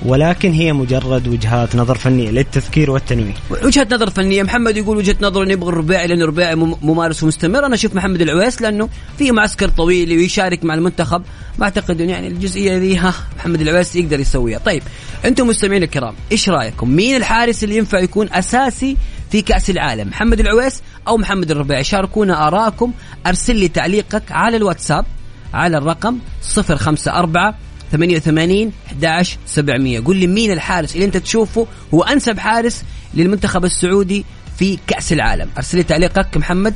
[0.05, 3.33] ولكن هي مجرد وجهات نظر فنية للتذكير والتنويه
[3.63, 4.43] وجهة نظر فنية.
[4.43, 7.65] محمد يقول وجهة نظر إنه يبغى الرباعي لأنه الرباعي مم- ممارس ومستمر.
[7.65, 11.21] أنا أشوف محمد العويس لأنه في معسكر طويل ويشارك مع المنتخب.
[11.59, 14.59] ما أعتقد يعني الجزئية ذي ها محمد العويس يقدر يسويها.
[14.59, 14.83] طيب
[15.25, 18.97] أنتم مستمعين الكرام إيش رأيكم؟ مين الحارس اللي ينفع يكون أساسي
[19.31, 22.91] في كأس العالم؟ محمد العويس أو محمد الرباعي؟ شاركونا ارائكم
[23.27, 25.05] أرسل لي تعليقك على الواتساب
[25.53, 26.17] على الرقم
[26.57, 27.53] 054
[27.91, 34.25] 88 11 700 قول لي مين الحارس اللي انت تشوفه هو أنسب حارس للمنتخب السعودي
[34.57, 35.49] في كأس العالم.
[35.57, 36.73] أرسل لي تعليقك محمد.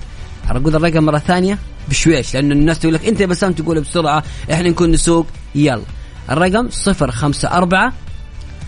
[0.49, 1.57] أقول الرقم مرة ثانية
[1.89, 5.81] بشويش لأنه الناس تقول لك أنت يا بسام تقول بسرعة إحنا نكون نسوق يلا.
[6.29, 7.91] الرقم 054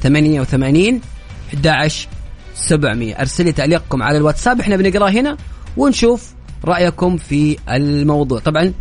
[0.04, 1.02] 88
[1.54, 2.08] 11
[2.56, 5.38] 700 أرسل لي تعليقكم على الواتساب إحنا بنقراه هنا
[5.78, 6.32] ونشوف
[6.66, 8.40] رأيكم في الموضوع.
[8.40, 8.74] طبعا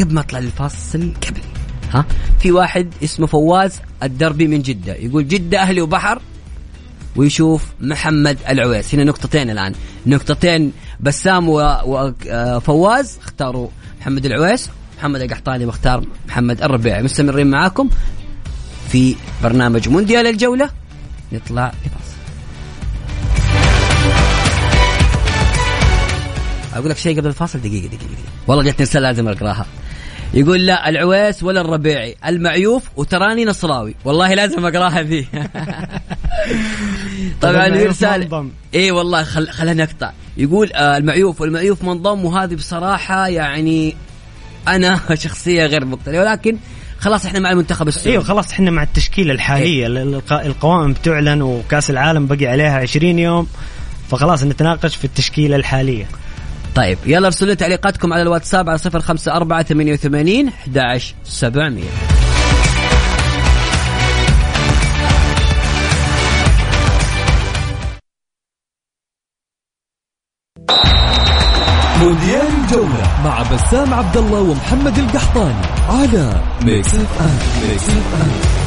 [0.00, 1.57] قبل ما أطلع للفاصل قبل.
[1.94, 2.04] ها؟
[2.40, 4.94] في واحد اسمه فواز الدربي من جدة.
[4.94, 6.22] يقول جدة أهلي وبحر
[7.16, 8.94] ويشوف محمد العويس.
[8.94, 9.74] هنا نقطتين الآن.
[10.06, 13.68] نقطتين بسام وفواز اختاروا
[14.00, 14.70] محمد العويس.
[14.98, 17.02] محمد القحطاني مختار محمد الربيعي.
[17.02, 17.90] مستمرين معاكم
[18.88, 20.70] في برنامج مونديال الجولة.
[21.32, 22.18] نطلع لفاصل.
[26.74, 28.22] أقول لك شيء قبل الفاصل؟ دقيقة دقيقة, دقيقة.
[28.46, 29.66] والله جتني رسالة لازم أقراها.
[30.34, 32.16] يقول لا العويس ولا الربيعي.
[32.26, 33.94] المعيوف وتراني نصراوي.
[34.04, 35.26] والله لازم أقراها ذي
[37.42, 37.68] طبعا
[38.18, 38.50] منضم.
[38.74, 39.48] إي والله خل...
[39.48, 43.94] خليني اقطع يقول آه المعيوف والمعيوف منضم وهذه بصراحة يعني
[44.68, 46.20] أنا شخصية غير مقتنعة.
[46.20, 46.56] ولكن
[46.98, 48.10] خلاص إحنا مع المنتخب السعودي.
[48.10, 49.86] أيوه خلاص إحنا مع التشكيلة الحالية.
[49.86, 53.46] الق- القوائم بتعلن وكأس العالم بقي عليها 20 يوم.
[54.10, 56.06] فخلاص نتناقش في التشكيلة الحالية.
[56.78, 61.90] طيب يلا ارسلوا لي تعليقاتكم على الواتساب على صفر خمسة أربعة ثمانية وثمانين أحد سبعمية.
[72.00, 78.57] مونديال الجولة مع بسام عبد الله ومحمد القحطاني على Mix FM Mix FM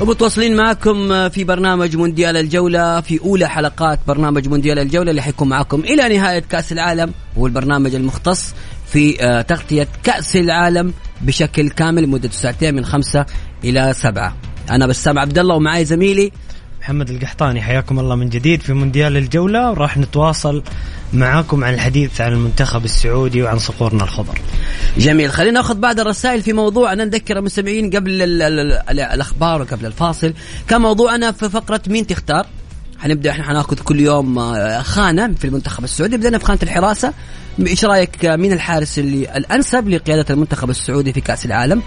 [0.00, 5.80] ومتواصلين معكم في برنامج مونديال الجولة في أولى حلقات برنامج مونديال الجولة اللي حيكون معكم
[5.80, 8.54] إلى نهاية كأس العالم هو البرنامج المختص
[8.86, 13.26] في آه، تغطية كأس العالم بشكل كامل مدة ساعتين من خمسة
[13.64, 14.36] إلى سبعة.
[14.70, 16.32] أنا بسام عبد الله ومعي زميلي
[16.80, 20.62] محمد القحطاني حياكم الله من جديد في مونديال الجولة وراح نتواصل
[21.12, 24.38] معاكم عن الحديث عن المنتخب السعودي وعن صقورنا الخضر.
[24.98, 29.62] جميل خلينا ناخذ بعض الرسائل في موضوع أنا نذكر المستمعين قبل ال ال ال الأخبار
[29.62, 30.32] وقبل الفاصل.
[30.68, 32.46] كان موضوعنا في فقرة مين تختار؟
[32.98, 36.16] حنبدأ إحنا حناخذ كل يوم آه، خانة في المنتخب السعودي.
[36.16, 37.12] بدأنا في خانة الحراسة.
[37.66, 41.82] إيش رأيك آه، مين الحارس اللي الأنسب لقيادة المنتخب السعودي في كأس العالم؟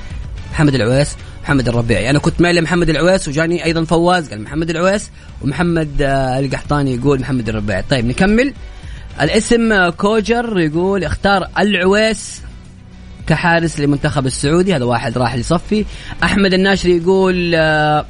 [0.52, 2.10] محمد العويس محمد الربيعي.
[2.10, 5.10] أنا كنت مايل لمحمد العويس وجاني أيضا فواز قال محمد العويس
[5.42, 7.84] ومحمد آه، القحطاني يقول محمد الربيعي.
[7.90, 8.54] طيب نكمل.
[9.22, 12.42] الاسم كوجر يقول اختار العويس
[13.28, 15.86] كحارس للمنتخب السعودي هذا واحد راح يصفي.
[16.24, 18.06] أحمد الناشري يقول آه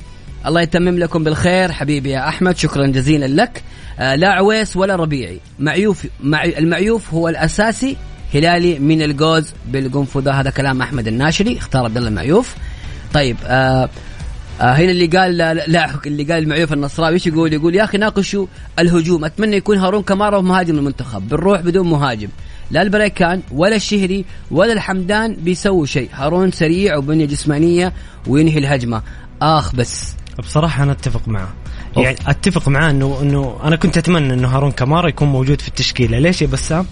[0.46, 3.64] الله يتمم لكم بالخير حبيبي يا أحمد شكرا جزيلا لك.
[4.00, 5.40] آه لا عويس ولا ربيعي.
[5.60, 7.98] معيوف معي المعيوف هو الأساسي
[8.34, 10.32] هلالي من الجوز بالقنفذة.
[10.32, 12.56] هذا كلام أحمد الناشري اختار عبد الله المعيوف.
[13.14, 13.90] طيب آه
[14.60, 17.98] آه هنا اللي قال لا, لا اللي قال المعيوف النصراوي إيش يقول؟ يقول يا أخي
[17.98, 18.48] ناقشوا
[18.80, 22.30] الهجوم أتمنى يكون هارون كمارا مهاجم المنتخب بنروح بدون مهاجم
[22.72, 27.94] لا البريكان ولا الشهري ولا الحمدان بيسووا شيء هارون سريع وبنية جسمانية
[28.28, 29.02] وينهي الهجمة.
[29.42, 30.16] آخ بس.
[30.40, 31.54] بصراحة أنا أتفق معه.
[31.98, 36.20] يعني أتفق معاه إنه إنه أنا كنت أتمنى إنه هارون كمارا يكون موجود في التشكيلة.
[36.20, 36.86] ليش؟ يا بسام؟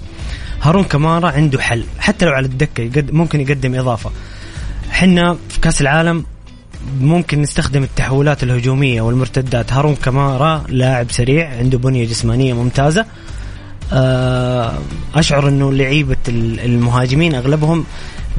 [0.61, 4.11] هارون كمارا عنده حل حتى لو على الدكة يقد ممكن يقدم إضافة.
[4.89, 6.25] حنا في كأس العالم
[7.01, 9.73] ممكن نستخدم التحولات الهجومية والمرتدات.
[9.73, 13.05] هارون كمارا لاعب سريع عنده بنية جسمانية ممتازة.
[13.93, 14.73] آه،
[15.15, 17.85] أشعر أنه لعيبة المهاجمين أغلبهم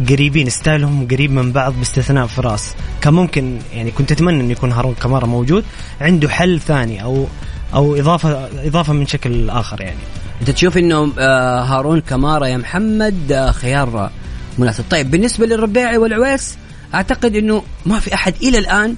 [0.09, 2.75] قريبين ستايلهم قريب من بعض باستثناء فراس.
[3.01, 5.65] كان ممكن يعني كنت أتمنى انه يكون هارون كمارا موجود.
[6.01, 7.27] عنده حل ثاني أو
[7.75, 9.99] أو اضافه إضافة من شكل آخر يعني.
[10.41, 14.11] أنت تشوف إنه آه، هارون كمارا يا محمد آه، خيار
[14.59, 14.85] مناسب.
[14.91, 16.57] طيب بالنسبة للربيعي والعويس
[16.94, 18.96] أعتقد إنه ما في أحد إلى الآن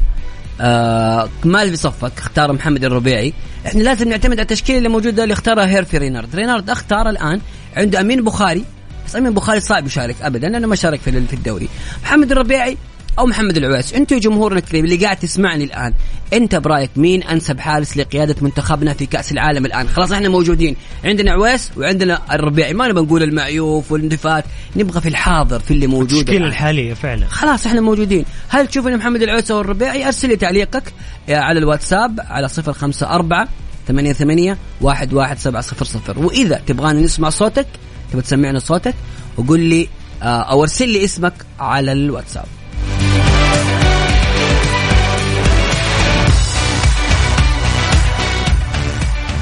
[0.61, 3.33] آه مال بصفك اختار محمد الربيعي.
[3.67, 6.37] إحنا لازم نعتمد على التشكيلة اللي موجودة اللي اختارها هيرفي رينارد.
[6.37, 7.41] رينارد اختار الآن
[7.77, 8.65] عنده أمين بخاري
[9.07, 11.69] بس أمين بخاري صعب يشارك ابدا لأنه ما شارك في في الدوري.
[12.03, 12.77] محمد الربيعي
[13.19, 15.95] أو محمد العويس أنتم جمهورنا الكريم اللي قاعد تسمعني الآن
[16.33, 21.33] أنت برأيك مين أنسب حارس لقيادة منتخبنا في كأس العالم الآن؟ خلاص إحنا موجودين عندنا
[21.33, 24.45] عويس وعندنا الربيعي ما نبغى نقول المعيوف والنفات
[24.77, 26.49] نبغى في الحاضر في اللي موجود التشكيلة الآن.
[26.49, 27.27] الحالية فعلا.
[27.27, 28.25] خلاص إحنا موجودين.
[28.49, 30.93] هل تشوف إن محمد العويس أو الربيعي؟ أرسل لي تعليقك
[31.29, 33.49] على الواتساب على صفر خمسة أربعة
[33.89, 36.19] ثمانية ثمانية واحد واحد سبعة صفر صفر.
[36.19, 37.67] وإذا تبغاني نسمع صوتك
[38.11, 38.95] تبغى تسمعنا صوتك
[39.37, 39.89] وقول لي
[40.23, 42.45] آه، أو أرسل لي اسمك على الواتساب.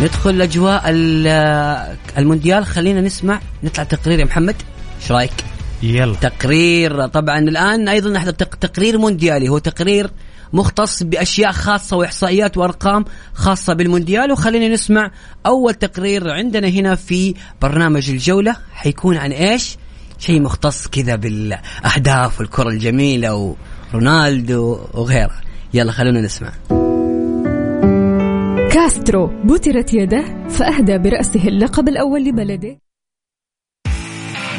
[0.02, 2.66] ندخل اجواء ال- المونديال.
[2.66, 4.56] خلينا نسمع نطلع تقرير يا محمد.
[5.02, 5.32] إيش رأيك؟
[5.82, 6.14] يلا.
[6.14, 7.06] تقرير.
[7.06, 9.48] طبعا الآن أيضا نحضر تق- تقرير مونديالي.
[9.48, 10.10] هو تقرير
[10.52, 14.32] مختص بأشياء خاصة وإحصائيات وأرقام خاصة بالمونديال.
[14.32, 15.10] وخلينا نسمع
[15.46, 18.56] أول تقرير عندنا هنا في برنامج الجولة.
[18.72, 19.76] حيكون عن إيش؟
[20.18, 23.54] شيء مختص كذا بالأهداف والكرة الجميلة
[23.92, 25.40] ورونالدو وغيرها
[25.74, 26.52] يلا خلونا نسمع.
[28.78, 29.30] كاسترو.
[29.44, 32.78] بترت يده فأهدى برأسه اللقب الأول لبلده.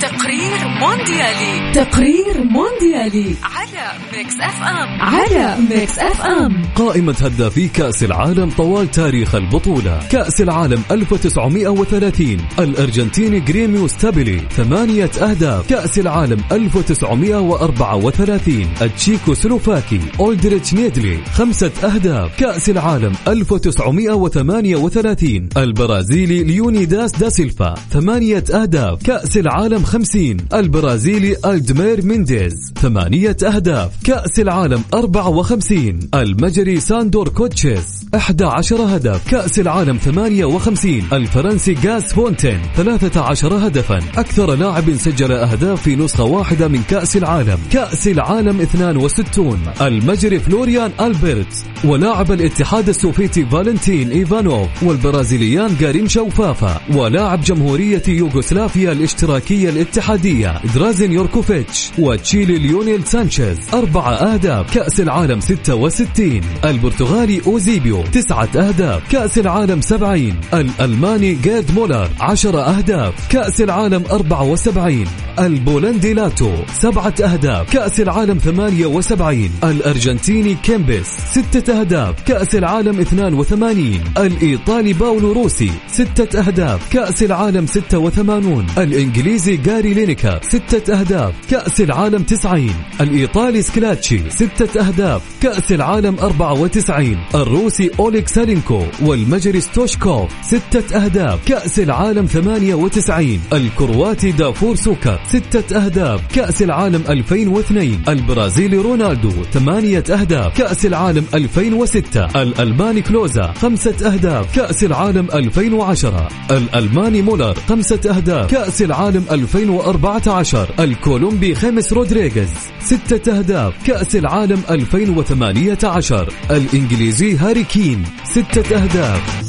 [0.09, 1.71] تقرير مونديالي.
[1.73, 3.35] تقرير مونديالي.
[3.43, 5.01] على Mix FM.
[5.01, 6.61] على Mix FM.
[6.75, 9.99] قائمة هدافي كأس العالم طوال تاريخ البطولة.
[10.11, 14.41] كأس العالم 1930 الأرجنتيني جييرمو ستابيلي.
[14.51, 15.69] ثمانية أهداف.
[15.69, 19.99] كأس العالم 1934 التشيكو سلوفاكي.
[20.19, 21.17] أولدريتش نييدلي.
[21.33, 22.39] خمسة أهداف.
[22.39, 27.75] كأس العالم 1938 البرازيلي ليونيداس دا سيلفا.
[27.91, 29.03] ثمانية أهداف.
[29.03, 32.73] كأس العالم 54 البرازيلي أديمير مينيزيس.
[32.81, 33.91] ثمانية أهداف.
[34.03, 38.05] كأس العالم 54 المجري ساندور كوتشيس.
[38.15, 39.29] 11 هدف.
[39.29, 42.59] كأس العالم 58 الفرنسي جاست فونتين.
[42.75, 43.97] 13 هدفا.
[44.17, 47.57] أكثر لاعب سجل أهداف في نسخة واحدة من كأس العالم.
[47.71, 51.65] كأس العالم 62 المجري فلوريان ألبرت.
[51.83, 54.83] ولاعب الاتحاد السوفيتي فالنتين إيفانوف.
[54.83, 56.81] والبرازيليان جارينشا وفافا.
[56.95, 63.57] ولاعب جمهورية يوغوسلافيا الاشتراكية الاتحادية درازين يركوفيتش والتشيلي ليونيل سانشيز.
[63.73, 72.09] أربع أهداف كأس العالم 66 البرتغالي أوزيبيو تسعة أهداف كأس العالم 70 الألماني جيرد مولر
[72.19, 75.05] عشر أهداف كأس العالم 74
[75.39, 84.93] البولندي لاتو سبعة أهداف كأس العالم 78 الأرجنتيني كيمبس ستة أهداف كأس العالم 82 الإيطالي
[84.93, 92.69] باولو روسي ستة أهداف كأس العالم 86 الإنجليزي جاري لينيكر ستة أهداف كأس العالم 90
[93.01, 101.79] الإيطالي سكيلاتشي ستة أهداف كأس العالم 94 الروسي أوليك سالينكو والمجري ستوشكوف ستة أهداف كأس
[101.79, 110.85] العالم 98 الكرواتي دافور سوكر ستة أهداف كأس العالم 2002 البرازيلي رونالدو ثمانية أهداف كأس
[110.85, 119.23] العالم 2006 الألماني كلوزا خمسة أهداف كأس العالم 2010 الألماني مولر خمسة أهداف كأس العالم
[119.69, 129.41] 2014 الكولومبي خيمس رودريغيز ستة أهداف كأس العالم 2018 الإنجليزي هاري كين ستة أهداف.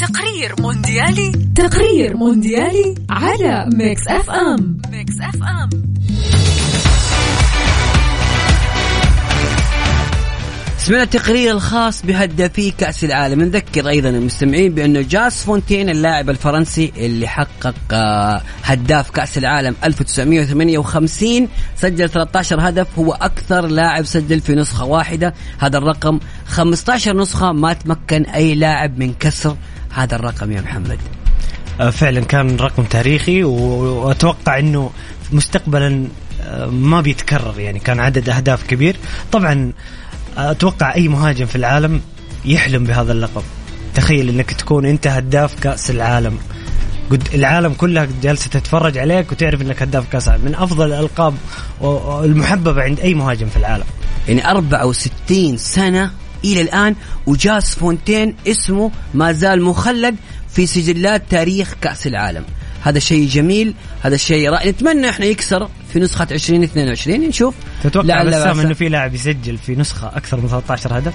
[0.00, 4.78] تقرير مونديالي تقرير مونديالي على Mix FM.
[4.92, 5.70] Mix FM.
[10.82, 13.42] سمعنا التقرير الخاص بهدافي كأس العالم.
[13.42, 21.48] نذكر أيضا المستمعين بأنه جاست فونتين اللاعب الفرنسي اللي حقق آه، هداف كأس العالم 1958
[21.76, 25.34] سجل 13 هدف هو أكثر لاعب سجل في نسخة واحدة.
[25.58, 29.56] هذا الرقم 15 نسخة ما تمكن أي لاعب من كسر
[29.94, 30.98] هذا الرقم يا محمد.
[31.80, 34.90] آه، فعلا كان رقم تاريخي وأتوقع إنه
[35.32, 36.06] مستقبلا
[36.42, 38.96] آه، ما بيتكرر يعني كان عدد أهداف كبير.
[39.32, 39.72] طبعا
[40.36, 42.00] أتوقع أي مهاجم في العالم
[42.44, 43.42] يحلم بهذا اللقب.
[43.94, 46.38] تخيل إنك تكون أنت هداف كأس العالم.
[47.10, 50.44] قد العالم كلها جالسة تتفرج عليك وتعرف إنك هداف كأس العالم.
[50.44, 51.34] من أفضل الألقاب
[52.24, 53.84] المحببة عند أي مهاجم في العالم.
[54.28, 56.10] يعني 64 سنة
[56.44, 56.94] إلى الآن
[57.26, 60.16] وجاس فونتين اسمه ما زال مخلد
[60.48, 62.44] في سجلات تاريخ كأس العالم.
[62.82, 64.70] هذا شيء جميل هذا الشيء رائع.
[64.70, 67.54] نتمنى إحنا يكسر في نسخة 2022 نشوف.
[67.82, 68.60] تتوقع بسام.
[68.60, 71.12] إنه في لاعب يسجل في نسخة أكثر من 13 هدف؟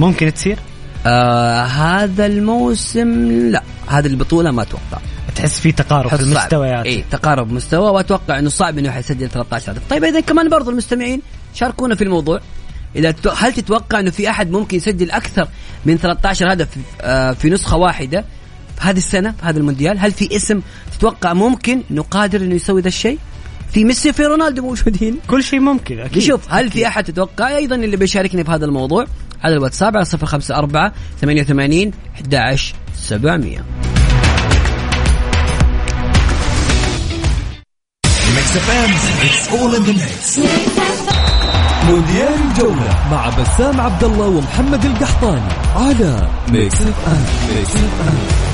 [0.00, 0.58] ممكن تصير؟
[1.06, 4.98] آه هذا الموسم لا هذه البطولة ما أتوقع.
[5.34, 6.22] تحس في تقارب في.
[6.22, 9.82] المستويات اي تقارب مستوى وأتوقع إنه صعب إنه حيسجل 13 هدف.
[9.90, 11.22] طيب إذا كمان برضو المستمعين
[11.54, 12.40] شاركونا في الموضوع.
[12.96, 15.48] إذا هل تتوقع إنه في أحد ممكن يسجل أكثر
[15.84, 16.68] من 13 هدف
[17.00, 18.24] آه، في نسخة واحدة؟
[18.80, 20.60] هذه السنة في هذا المونديال هل في اسم
[20.98, 23.18] تتوقع ممكن انه قادر إنه يسوي ذا الشيء؟
[23.72, 25.18] في ميسي في رونالدو موجودين.
[25.26, 26.18] كل شيء ممكن أكيد.
[26.18, 29.06] نشوف هل في أحد تتوقع؟ أيضا اللي بيشاركني في هذا الموضوع
[29.42, 33.58] على الواتساب على 054 88 11 700
[41.88, 48.49] مونديال الجولة مع بسام عبد الله ومحمد القحطاني على Mix FM Mix FM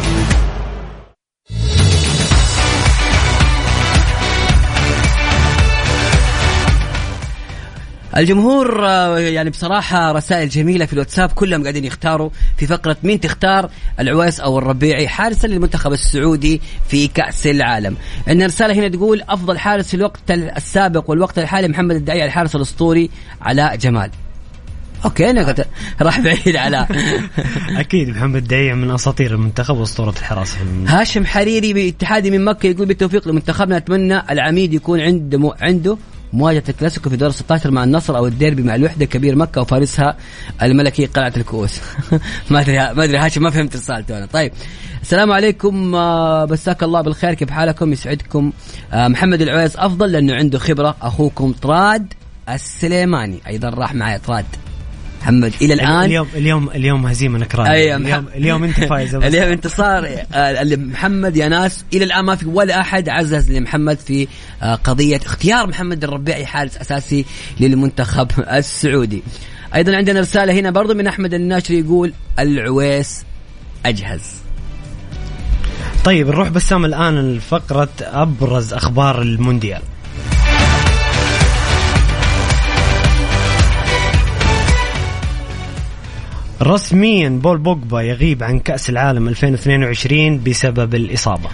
[8.17, 13.71] الجمهور آه، يعني بصراحة رسائل جميلة في الواتساب كلهم قاعدين يختاروا في فقرة مين تختار
[14.01, 17.97] العويس أو الربيعي حارسا للمنتخب السعودي في كأس العالم.
[18.29, 23.11] عندنا رسالة هنا تقول أفضل حارس في الوقت السابق والوقت الحالي محمد الدعيع الحارس الأسطوري
[23.43, 24.11] علاء جمال.
[25.05, 25.67] أوكي أنا قلت
[26.03, 26.89] راح بعيد علاء.
[27.81, 33.29] أكيد محمد دعيع من أساطير المنتخب وأسطورة الحراسه هاشم حريري باتحادي من مكة يقول بالتوفيق
[33.29, 35.97] لمنتخبنا أتمنى العميد يكون عنده عنده
[36.33, 40.17] مواجهة الكلاسيكو في دور 16 مع النصر أو الديربي مع الوحدة كبير مكة وفارسها
[40.63, 41.81] الملكي قلعة الكؤوس.
[42.51, 44.27] ما أدري ما أدري هاشم ما فهمت رسالته أنا.
[44.27, 44.53] طيب
[45.03, 48.53] السلام عليكم آه، مساك الله بالخير كيف حالكم؟ يسعدكم.
[48.93, 52.15] آه، محمد العويس أفضل لأنه عنده خبرة أخوكم طراد
[52.49, 54.47] السليماني أيضا راح معي طراد.
[55.27, 58.27] محمد إلى الآن اليوم اليوم اليوم هزيمه نكران أي اليوم.
[58.35, 63.09] اليوم أنت فايز اليوم انتصار آه، محمد يا ناس إلى الآن ما في ولا أحد
[63.09, 64.29] عزز لمحمد في
[64.63, 67.25] آه، قضية اختيار محمد الربيعي حارس أساسي
[67.61, 69.23] للمنتخب السعودي.
[69.75, 73.25] أيضا عندنا رسالة هنا برضو من أحمد الناشري يقول العويس
[73.87, 74.23] أجهز.
[76.05, 79.83] طيب نروح بسام الآن لفقرة أبرز أخبار المونديال
[86.63, 91.49] رسميا بول بوجبا يغيب عن كأس العالم 2022 بسبب الإصابة.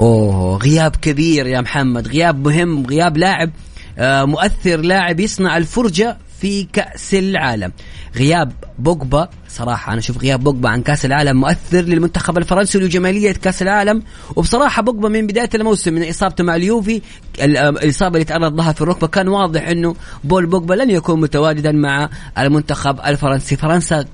[0.00, 3.50] أوه غياب كبير يا محمد غياب مهم غياب لاعب
[3.98, 7.72] آه، مؤثر لاعب يصنع الفرجة في كأس العالم.
[8.16, 13.62] غياب بوجبا صراحة أنا أشوف غياب بوجبا عن كأس العالم مؤثر للمنتخب الفرنسي ولجمالية كأس
[13.62, 14.02] العالم.
[14.36, 17.02] وبصراحة بوجبا من بداية الموسم من إصابته مع اليوفي
[17.40, 21.72] ال- الإصابة اللي تعرض لها في الركبة كان واضح أنه بول بوجبا لن يكون متواجدا
[21.72, 22.08] مع
[22.38, 23.56] المنتخب الفرنسي.
[23.56, 24.04] فرنسا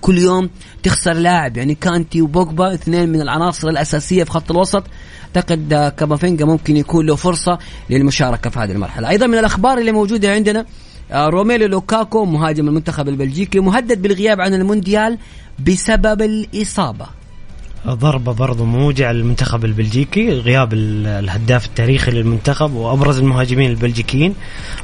[0.00, 0.50] كل يوم
[0.82, 4.84] تخسر لاعب يعني كانتي وبوجبا اثنين من العناصر الأساسية في خط الوسط.
[5.36, 7.58] أعتقد آه، كامافينجا ممكن يكون له فرصة
[7.90, 9.08] للمشاركة في هذه المرحلة.
[9.08, 10.66] أيضا من الأخبار اللي موجودة عندنا
[11.14, 15.18] روميلو لوكاكو مهاجم المنتخب البلجيكي مهدد بالغياب عن المونديال
[15.66, 17.06] بسبب الإصابة.
[17.86, 24.34] ضربة برضو موجعة للمنتخب البلجيكي غياب ال- الهداف التاريخي للمنتخب وأبرز المهاجمين البلجيكيين.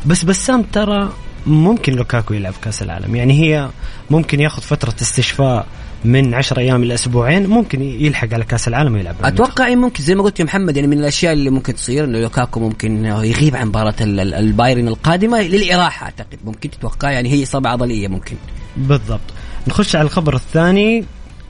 [0.07, 1.13] بس بسام ترى
[1.47, 3.17] ممكن لوكاكو يلعب كأس العالم.
[3.17, 3.69] يعني هي
[4.11, 5.67] ممكن ياخذ فترة استشفاء
[6.05, 9.15] من 10 أيام إلى أسبوعين ممكن يلحق على كأس العالم ويلعب.
[9.25, 12.19] أتوقع إن ممكن زي ما قلت يا محمد يعني من الأشياء اللي ممكن تصير إنه
[12.21, 16.39] لوكاكو ممكن يغيب عن مباراة ال- ال- البايرن القادمة للإراحة أعتقد.
[16.45, 18.37] ممكن تتوقع يعني هي إصابة عضلية ممكن.
[18.77, 19.21] بالضبط.
[19.69, 21.05] نخش على الخبر الثاني.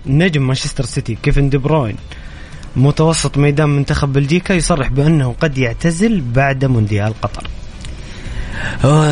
[0.06, 1.96] نجم مانشستر سيتي كيفن دي بروين
[2.76, 7.46] متوسط ميدان منتخب بلجيكا يصرح بأنه قد يعتزل بعد مونديال قطر.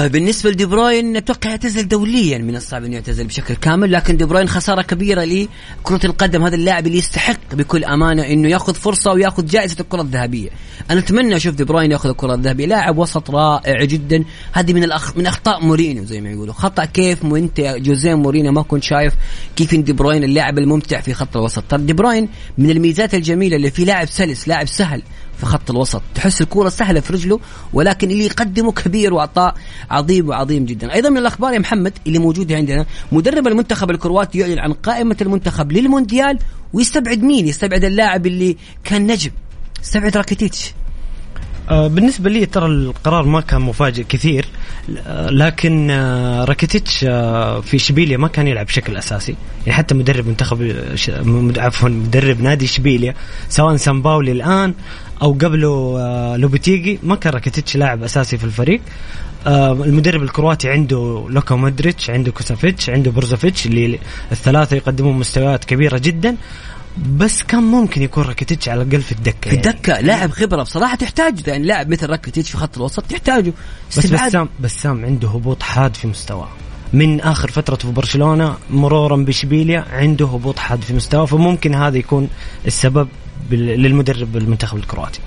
[0.09, 4.49] بالنسبة لدي بروين أتوقع يعتزل دوليا من الصعب إنه يعتزل بشكل كامل لكن دي بروين
[4.49, 6.44] خسارة كبيرة لكره القدم.
[6.44, 10.49] هذا اللاعب اللي يستحق بكل أمانة إنه يأخذ فرصة ويأخذ جائزة الكرة الذهبية.
[10.90, 12.66] أنا أتمنى أشوف دي بروين يأخذ الكرة الذهبية.
[12.66, 14.24] لاعب وسط رائع جدا.
[14.53, 15.16] هذه من الأخ...
[15.16, 16.55] من أخطاء مورينيو زي ما يقولوا.
[16.55, 19.14] خطأ كيف؟ مو أنت يا جوزيه مورينيو ما كنت شايف
[19.57, 21.64] كيف دي بروين اللاعب الممتع في خط الوسط.
[21.68, 22.28] ترى دي بروين
[22.59, 25.03] من الميزات الجميلة اللي فيه لاعب سلس لاعب سهل.
[25.39, 26.03] في خط الوسط.
[26.14, 27.41] تحس الكرة سهلة في رجله
[27.72, 29.55] ولكن اللي يقدمه كبير وعطاء
[29.91, 30.95] عظيم وعظيم جدا.
[30.95, 35.72] أيضا من الأخبار يا محمد اللي موجودة عندنا مدرب المنتخب الكرواتي يعلن عن قائمة المنتخب
[35.72, 36.39] للمونديال
[36.72, 39.30] ويستبعد مين؟ يستبعد اللاعب اللي كان نجم.
[39.82, 40.72] استبعد راكيتيتش.
[41.70, 44.47] آه، بالنسبة لي ترى القرار ما كان مفاجئ كثير
[45.30, 49.37] لكن آه، راكيتيتش آه، في اشبيليا ما كان يلعب بشكل أساسي.
[49.66, 50.76] يعني حتى مدرب منتخب
[51.57, 53.14] عفوا مدرب نادي اشبيليا
[53.49, 54.74] سواء سامباولي الآن
[55.22, 56.98] أو قبله آه، لوبيتيجي.
[57.02, 58.80] ما كان راكيتيتش لاعب أساسي في الفريق.
[59.46, 63.98] آه، المدرب الكرواتي عنده لوكا مودريتش عنده كوفاسيتش عنده بروزوفيتش اللي
[64.32, 66.36] الثلاثة يقدمون مستويات كبيرة جدا.
[67.16, 69.68] بس كان ممكن يكون راكيتيتش على الأقل في الدكة في يعني.
[69.68, 70.62] الدكة لاعب خبرة.
[70.62, 73.52] بصراحة تحتاج يعني لاعب مثل راكيتيتش في خط الوسط تحتاجه.
[73.90, 74.06] بس.
[74.06, 76.48] بسام بسام عنده هبوط حاد في مستواه.
[76.92, 81.24] من آخر فترته في برشلونة مرورا باشبيليا عنده هبوط حاد في مستواه.
[81.26, 82.28] فممكن هذا يكون
[82.66, 83.08] السبب
[83.55, 85.20] للمدرب المنتخب الكرواتي.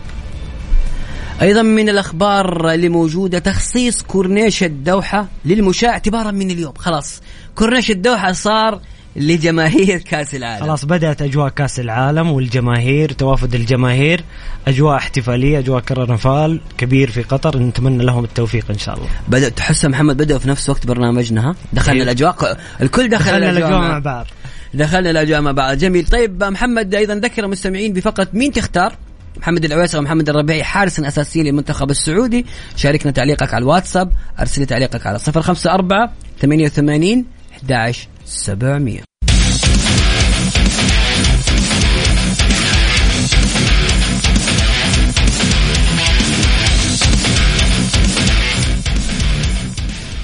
[1.41, 6.73] أيضا من الأخبار اللي موجودة تخصيص كورنيش الدوحة للمشاة اعتبارا من اليوم.
[6.77, 7.21] خلاص
[7.55, 8.79] كورنيش الدوحة صار
[9.15, 10.65] لجماهير كأس العالم.
[10.65, 14.23] خلاص بدأت أجواء كأس العالم والجماهير توافد الجماهير
[14.67, 17.57] أجواء احتفالية أجواء كرنفال كبير في قطر.
[17.59, 19.07] نتمنى لهم التوفيق إن شاء الله.
[19.27, 22.03] بدأ تحس محمد بدأوا في نفس وقت برنامجنا ها؟ دخلنا.
[22.03, 24.25] الأجواء الكل دخل دخلنا الأجواء مع بعض.
[24.73, 26.07] دخلنا الاجواء مع بعض جميل.
[26.07, 28.95] طيب محمد أيضا ذكر المستمعين بفقره مين تختار؟
[29.37, 32.45] محمد العويسر ومحمد الربيعي حارسا اساسيا للمنتخب السعودي.
[32.75, 36.09] شاركنا تعليقك على الواتساب أرسل لي تعليقك على 054
[36.41, 38.07] 88 11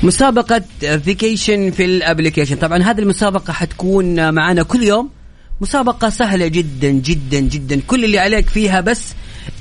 [0.06, 5.10] مسابقة vacation في ال application طبعا هذه المسابقة حتكون معنا كل يوم.
[5.62, 7.82] مسابقة سهلة جدا جدا جدا.
[7.88, 9.02] كل اللي عليك فيها بس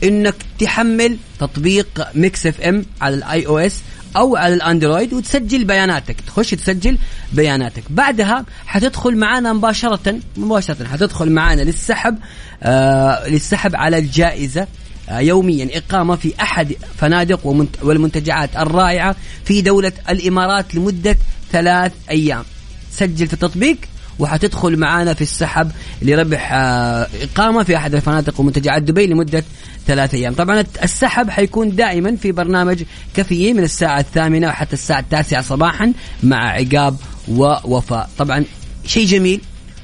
[0.04, 3.82] إنك تحمل تطبيق Mix FM على ال iOS
[4.16, 6.16] أو على الأندرويد وتسجل بياناتك.
[6.20, 6.98] تخش تسجل
[7.32, 7.82] بياناتك.
[7.90, 12.18] بعدها حتدخل معنا مباشرة مباشرة حتدخل معنا للسحب
[12.62, 14.60] آه للسحب على الجائزة.
[14.62, 14.66] آه،
[15.10, 17.46] يوميا إقامة في أحد فنادق
[17.82, 21.16] والمنتجعات الرائعة في دولة الإمارات لمدة
[21.52, 22.44] ثلاث أيام.
[22.90, 23.76] سجل في التطبيق
[24.18, 25.70] وحتدخل معانا في السحب
[26.02, 29.44] لربح آه، إقامة في أحد الفنادق ومنتجعات دبي لمدة
[29.86, 30.34] ثلاث أيام.
[30.34, 32.82] طبعا السحب حيكون دائما في برنامج
[33.16, 35.92] كفية من الساعة الثامنة وحتى الساعة التاسعة صباحا
[36.22, 36.96] مع عقاب
[37.28, 38.10] ووفاء.
[38.18, 38.44] طبعا
[38.86, 39.40] شيء جميل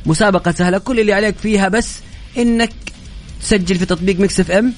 [0.07, 1.99] مسابقة سهلة كل اللي عليك فيها بس
[2.39, 2.71] إنك
[3.43, 4.73] تسجل في تطبيق Mix FM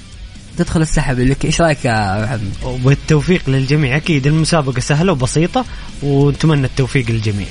[0.58, 1.20] تدخل السحب.
[1.20, 3.96] لك إيش رأيك يا محمد؟ والتوفيق للجميع.
[3.96, 5.64] أكيد المسابقة سهلة وبسيطة
[6.02, 7.46] ونتمنى التوفيق للجميع.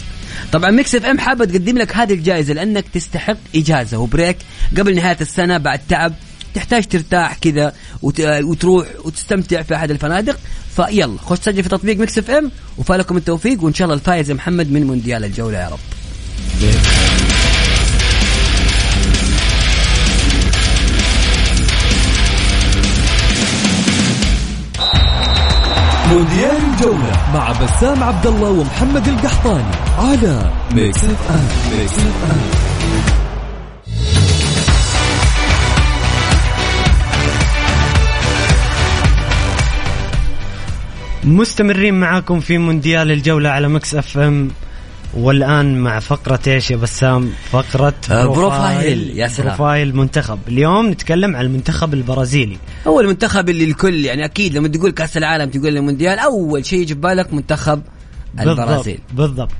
[0.51, 3.97] طبعا Mix FM حابة تقدم لك هذه الجائزة لأنك تستحق إجازة.
[3.97, 4.37] و break
[4.77, 6.13] قبل نهاية السنة بعد تعب
[6.53, 8.21] تحتاج ترتاح كذا وت...
[8.21, 10.39] وتروح وتستمتع في أحد الفنادق.
[10.75, 14.71] فيلا خش سجل في تطبيق Mix FM وفالكم التوفيق وإن شاء الله الفايز يا محمد
[14.71, 15.79] من مونديال الجولة يا رب.
[26.11, 31.93] مونديال الجولة مع بسام عبد الله ومحمد القحطاني على Mix FM Mix
[41.23, 44.51] مستمرين معاكم في مونديال الجولة على Mix FM
[45.13, 49.17] والآن مع فقرة إيش يا بسام؟ فقرة آه، profile.
[49.17, 49.47] يا سلام.
[49.47, 52.57] profile منتخب، اليوم نتكلم عن المنتخب البرازيلي.
[52.87, 56.93] هو المنتخب اللي الكل يعني أكيد لما تقول كأس العالم تقول المونديال أول شيء يجي
[56.93, 57.81] بالك منتخب
[58.39, 59.51] البرازيل بالضبط, بالضبط.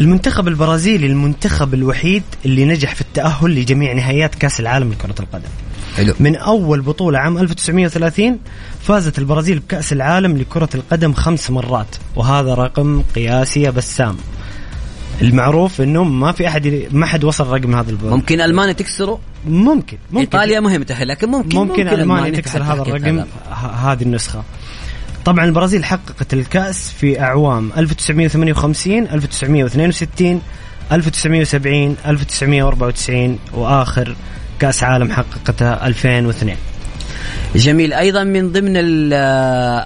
[0.00, 5.48] المنتخب البرازيلي المنتخب الوحيد اللي نجح في التأهل لجميع نهائيات كأس العالم لكرة القدم.
[5.96, 8.38] حلو من أول بطولة عام 1930
[8.82, 14.16] فازت البرازيل بكأس العالم لكرة القدم خمس مرات وهذا رقم قياسي يا بسام
[15.22, 18.16] المعروف إنه ما في أحد ما حد وصل رقم هذا البطولة.
[18.16, 20.20] ممكن المانيا تكسره؟ ممكن ممكن.
[20.20, 23.24] إيطاليا مهم تاهل لكن ممكن ممكن, ألمانيا تكسر هذا الرقم.
[23.84, 24.42] هذه النسخة.
[25.24, 27.70] طبعا البرازيل حققت الكأس في أعوام.
[27.76, 30.40] 1958 1962
[30.92, 34.16] 1970 1994 وآخر
[34.58, 36.56] كأس عالم حققتها 2002
[37.56, 37.92] جميل.
[37.92, 39.12] أيضا من ضمن ال-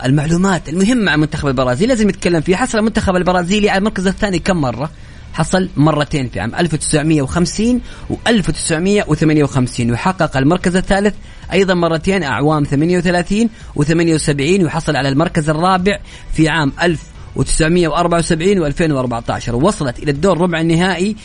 [0.07, 2.57] المعلومات المهمة عن منتخب البرازيل لازم نتكلم فيها.
[2.57, 4.91] حصل المنتخب البرازيلي على المركز الثاني كم مرة؟
[5.35, 7.81] حصل مرتين في عام 1950
[8.11, 11.15] و 1958 وحقق المركز الثالث
[11.53, 15.99] أيضا مرتين أعوام 38 و 78 وحصل على المركز الرابع
[16.33, 16.73] في عام
[17.37, 21.17] 1974 و2014 ووصلت إلى الدور ربع النهائي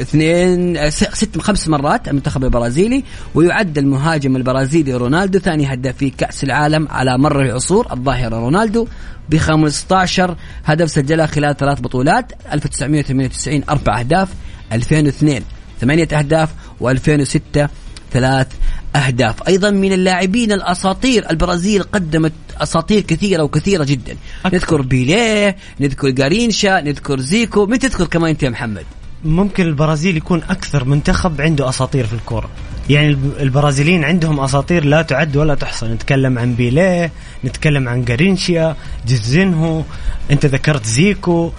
[0.00, 3.04] اثنين آه، ست خمس مرات المنتخب البرازيلي
[3.34, 8.86] ويعد المهاجم البرازيلي رونالدو ثاني هداف في كأس العالم على مر العصور الظاهره رونالدو
[9.28, 14.28] ب 15 هدف سجلها خلال ثلاث بطولات 1998 أربع أهداف
[14.72, 15.42] 2002
[15.80, 16.50] ثمانية أهداف
[16.80, 17.68] و2006
[18.12, 18.46] ثلاث
[18.96, 19.48] أهداف.
[19.48, 22.32] أيضا من اللاعبين الأساطير البرازيل قدمت
[22.62, 24.16] أساطير كثيرة وكثيرة جدا.
[24.44, 24.56] أكثر.
[24.56, 28.84] نذكر بيليه نذكر جارينشا نذكر زيكو من تذكر كمان أنت يا محمد؟
[29.24, 32.50] ممكن البرازيل يكون أكثر منتخب عنده أساطير في الكورة.
[32.90, 35.86] يعني الب- البرازيليين عندهم أساطير لا تعد ولا تحصى.
[35.86, 37.12] نتكلم عن بيليه
[37.44, 38.76] نتكلم عن جارينشيا
[39.06, 39.82] جيزينهو
[40.30, 41.52] أنت ذكرت زيكو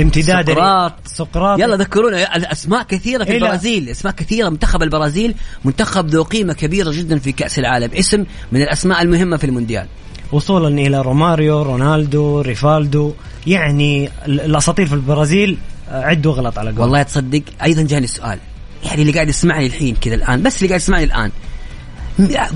[0.00, 0.92] امتداد سقراط.
[1.06, 1.58] سقراط.
[1.60, 2.36] يلا ذكرونا.
[2.36, 3.36] الأسماء كثيرة في إيه.
[3.36, 3.88] البرازيل.
[3.88, 4.48] أسماء كثيرة.
[4.48, 7.90] منتخب البرازيل منتخب ذو قيمة كبيرة جدا في كأس العالم.
[7.94, 9.86] اسم من الأسماء المهمة في المونديال.
[10.32, 13.12] وصولا إلى روماريو رونالدو ريفالدو.
[13.46, 15.58] يعني ال- الأساطير في البرازيل
[15.90, 16.80] آه، عدوا غلط على قول.
[16.80, 18.38] والله تصدق أيضا جاني سؤال
[18.84, 21.30] يعني اللي قاعد يسمعني الحين كذا الآن بس اللي قاعد يسمعني الآن.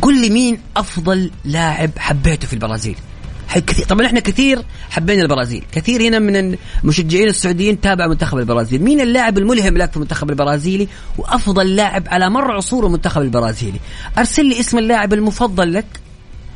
[0.03, 2.97] قل لي مين أفضل لاعب حبيته في البرازيل؟
[3.67, 3.87] كثير.
[3.87, 5.65] طبعا إحنا كثير حبينا البرازيل.
[5.73, 8.83] كثير هنا من المشجعين السعوديين تابع منتخب البرازيل.
[8.83, 13.79] مين اللاعب الملهم لك في المنتخب البرازيلي وأفضل لاعب على مر عصور المنتخب البرازيلي؟
[14.19, 15.87] أرسل لي اسم اللاعب المفضل لك.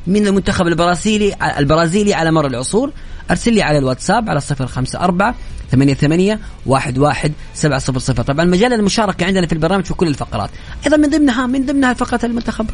[0.09, 2.93] من المنتخب البرازيلي البرازيلي على مر العصور.
[3.31, 5.35] أرسل لي على الواتساب على صفر خمسة أربعة
[5.71, 8.23] ثمانية ثمانية واحد واحد سبعة صفر صفر.
[8.23, 10.51] طبعا مجال المشاركة عندنا في البرنامج في كل الفقرات.
[10.87, 12.67] أيضا من ضمنها من ضمنها فقرة المنتخب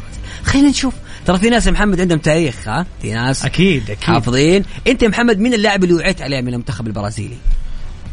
[0.43, 0.93] خلينا نشوف.
[1.25, 4.03] ترى في ناس محمد عندهم تاريخ ها؟ في ناس أكيد أكيد.
[4.03, 4.65] حافظين.
[4.87, 7.37] أنت محمد مين اللاعب اللي وعيت عليه من المنتخب البرازيلي؟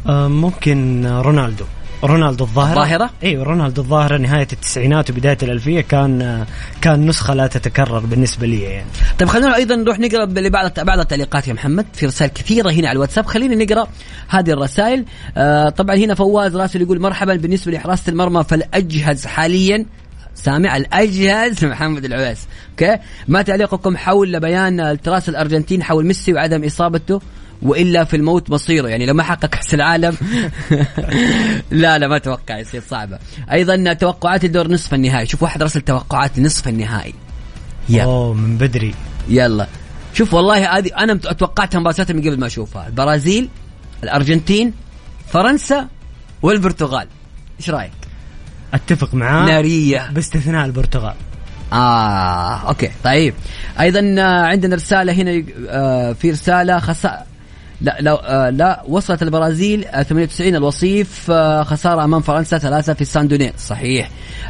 [0.07, 1.65] آه، ممكن رونالدو.
[2.03, 2.69] رونالدو الظاهرة.
[2.71, 6.45] الظاهرة؟ أيوه رونالدو الظاهرة نهاية التسعينات وبداية الألفية كان
[6.81, 8.87] كان نسخة لا تتكرر بالنسبة لي يعني.
[9.19, 12.95] طيب خلينا أيضا نروح نقرأ لبعض بعض التعليقات يا محمد في رسائل كثيرة هنا على
[12.95, 13.25] الواتساب.
[13.25, 13.87] خلينا نقرأ
[14.27, 15.05] هذه الرسائل.
[15.37, 19.85] آه طبعا هنا فواز راسل يقول مرحبا بالنسبة لحراسه المرمى فالأجهز حاليا
[20.35, 22.47] سامع؟ الأجهز محمد العويس.
[22.71, 22.97] أوكي.
[23.27, 27.21] ما تعليقكم حول بيان التراس الأرجنتين حول ميسي وعدم إصابته؟
[27.63, 28.87] وإلا في الموت مصيره.
[28.87, 30.17] يعني لو ما حقق كاس العالم
[31.71, 33.19] لا لا ما أتوقع يصير صعبة.
[33.51, 35.25] أيضا توقعات لدور نصف النهائي.
[35.25, 37.13] شوف واحد رسل توقعات لنصف النهائي.
[37.89, 38.03] يلا.
[38.03, 38.93] أوه من بدري.
[39.29, 39.67] يلا.
[40.13, 42.87] شوف والله هذه أنا توقعتها مباريات من قبل ما أشوفها.
[42.87, 43.49] البرازيل
[44.03, 44.73] الأرجنتين
[45.27, 45.87] فرنسا
[46.41, 47.07] والبرتغال.
[47.59, 47.91] إيش رأيك؟
[48.73, 50.09] أتفق معاه نارية.
[50.11, 51.15] باستثناء البرتغال.
[51.73, 52.91] آه أوكي.
[53.03, 53.33] طيب.
[53.79, 57.25] أيضا عندنا رسالة هنا آه في رسالة خسا
[57.81, 63.01] لا لو آه لا وصلت البرازيل آه 98 الوصيف آه خسارة أمام فرنسا ثلاثة في
[63.01, 64.09] السان دوني صحيح.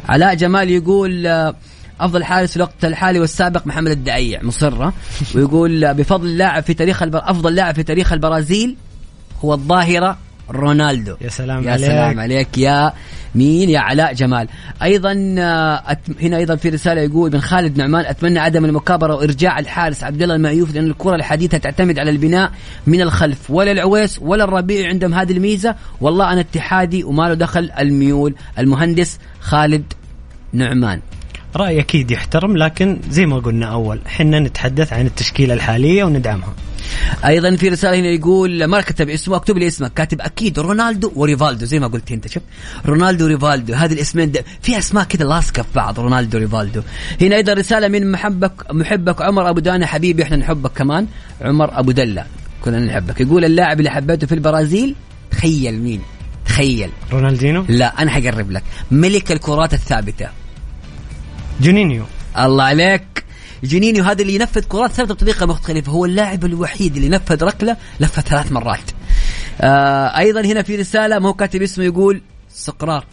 [0.10, 1.56] علاء جمال يقول آه
[2.00, 4.94] أفضل حارس في الوقت الحالي والسابق محمد الدعيع مصره
[5.36, 7.22] ويقول آه بفضل لاعب في تاريخ البر...
[7.24, 8.76] أفضل لاعب في تاريخ البرازيل
[9.42, 10.18] هو الظاهرة
[10.52, 11.16] رونالدو.
[11.22, 11.86] يا سلام يا عليك.
[11.86, 12.94] سلام عليك يا
[13.36, 14.48] مين؟ يا علاء جمال.
[14.84, 19.60] أيضا آه، أت- هنا أيضا في رسالة يقول من خالد نعمان أتمنى عدم المكابرة وإرجاع
[19.60, 22.52] الحارس عبد الله المعيوف لأن الكرة الحديثة تعتمد على البناء
[22.88, 23.52] من الخلف.
[23.52, 25.76] ولا العويس ولا الربيع عندهم هذه الميزة.
[26.02, 29.84] والله أنا اتحادي وما له دخل الميول المهندس خالد
[30.54, 31.00] نعمان.
[31.56, 36.54] رأي أكيد يحترم لكن زي ما قلنا أول إحنا نتحدث عن التشكيلة الحالية وندعمها.
[37.26, 39.94] أيضا في رسالة هنا يقول ما كتب اسمه اكتب لي اسمك.
[39.94, 42.44] كاتب أكيد رونالدو وريفالدو زي ما قلت أنت شوف.
[42.86, 46.82] رونالدو وريفالدو هذه الاسمين ده في أسماء كده لاصقة في بعض رونالدو وريفالدو.
[47.22, 51.08] هنا أيضا رسالة من محبك محبك عمر أبو دانا حبيبي إحنا نحبك كمان.
[51.42, 52.26] عمر أبو دلة
[52.62, 53.22] كلنا نحبك.
[53.22, 54.96] يقول اللاعب اللي حبيته في البرازيل
[55.32, 56.02] تخيل مين؟
[56.46, 56.90] تخيل.
[57.12, 58.64] رونالدينو؟ لا أنا حقرب لك.
[58.92, 60.28] ملك الكرات الثابتة.
[61.62, 62.04] جونينيو.
[62.38, 63.13] الله عليك.
[63.64, 65.92] جنينيو هذا اللي ينفذ كرات ثابتة بطريقة مختلفة.
[65.92, 68.92] هو اللاعب الوحيد اللي نفذ ركلة لفه ثلاث مرات.
[69.62, 73.06] آه أيضا هنا في رسالة ما هو كاتب اسمه يقول سقراط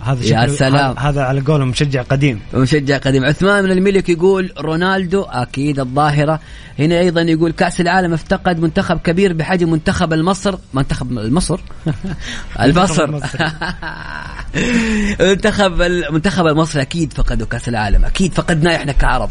[0.00, 0.98] هذا يا سلام.
[0.98, 2.40] هذا- على قولهم مشجع قديم.
[2.54, 3.24] مشجع قديم.
[3.24, 6.40] عثمان من الملك يقول رونالدو أكيد الظاهرة.
[6.78, 10.54] هنا أيضا يقول كأس العالم افتقد منتخب كبير بحجم منتخب المصر.
[10.74, 11.60] منتخب المصر؟
[12.60, 13.04] المصر.
[13.04, 13.50] المصري.
[15.20, 18.04] منتخب المنتخب المصري أكيد فقدوا كأس العالم.
[18.04, 19.28] أكيد فقدناه إحنا كعرب.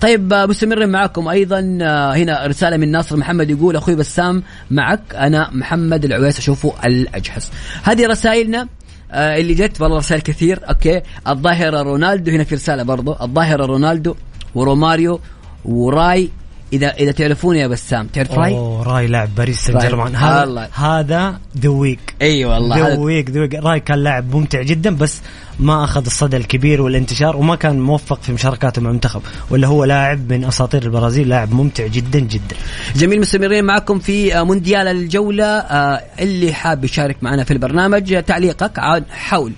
[0.00, 5.50] طيب مستمرين معكم أيضا آه، هنا رسالة من ناصر محمد يقول أخوي بسام معك أنا
[5.52, 7.50] محمد العويس أشوفه الأجهز.
[7.82, 8.68] هذه رسائلنا.
[9.12, 10.60] آه اللي جت والله رسائل كثير.
[10.68, 11.00] أوكي.
[11.28, 13.16] الظاهرة رونالدو هنا في رسالة برضو.
[13.22, 14.14] الظاهرة رونالدو
[14.54, 15.20] وروماريو
[15.64, 16.30] وراي
[16.72, 19.78] اذا إذا تعرفون يا بسام تعرف راي؟ أوه راي لاعب باريس سان.
[19.78, 20.68] جيرمان هذا.
[20.72, 25.20] هذا ذويك أي والله ذويك ذويك راي كان لاعب ممتع جدا بس
[25.60, 30.32] ما أخذ الصدى الكبير والانتشار وما كان موفق في مشاركاته مع المنتخب ولا هو لاعب
[30.32, 32.56] من أساطير البرازيل لاعب ممتع جدا جدا
[32.96, 38.20] جميل مستمرين معكم في آه، مونديال الجولة آه، اللي حاب يشارك معنا في البرنامج آه،
[38.20, 39.52] تعليقك عن حول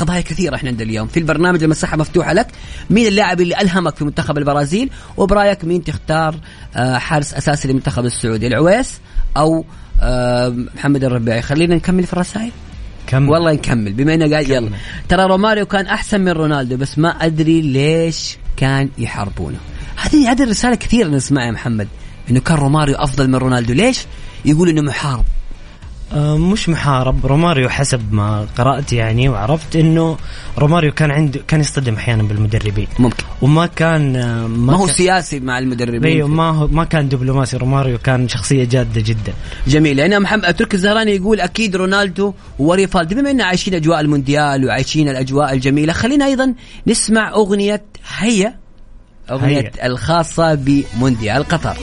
[0.00, 1.06] قضايا كثيرة إحنا عندنا اليوم.
[1.08, 2.46] في البرنامج المساحة مفتوحة لك
[2.90, 6.34] مين اللاعب اللي ألهمك في منتخب البرازيل؟ وبرأيك مين تختار
[6.76, 9.00] آه، حارس أساسي للمنتخب السعودي؟ العويس
[9.36, 9.64] أو
[10.02, 12.50] آه، محمد الربيعي؟ خلينا نكمل في الرسائل.
[13.06, 13.92] كم والله نكمل.
[13.92, 14.70] بما إنه قاعد يلا.
[15.08, 19.58] ترى روماريو كان أحسن من رونالدو بس ما أدري ليش كان يحاربونه.
[19.96, 21.88] هذه هذه الرسالة كثير نسمعها يا محمد
[22.30, 23.72] إنه كان روماريو أفضل من رونالدو.
[23.72, 24.04] ليش؟
[24.44, 25.24] يقول إنه محارب.
[26.14, 27.26] مش محارب.
[27.26, 30.16] روماريو حسب ما قرأت يعني وعرفت إنه
[30.58, 32.86] روماريو كان عنده كان يصطدم أحيانا بالمدربين.
[32.98, 33.24] ممكن.
[33.42, 36.04] وما كان آه، ما هو كان- سياسي مع المدربين.
[36.04, 37.56] إيوه ما هو ما كان دبلوماسي.
[37.56, 39.32] روماريو كان شخصية جادة جدا.
[39.66, 40.00] جميل.
[40.00, 45.52] هنا محمد تركي الزهراني يقول أكيد رونالدو وريفالدو بما إننا عايشين أجواء المونديال وعايشين الأجواء
[45.52, 46.54] الجميلة خلينا أيضا
[46.86, 47.82] نسمع أغنية
[48.18, 48.54] هيا
[49.30, 49.86] أغنية هيا.
[49.86, 51.76] الخاصة بمونديال قطر.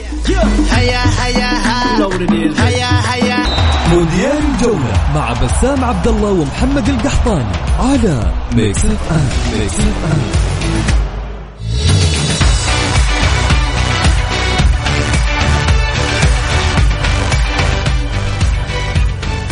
[3.92, 10.48] مونديال الجولة مع بسام عبد الله ومحمد القحطاني على Mix FM Mix FM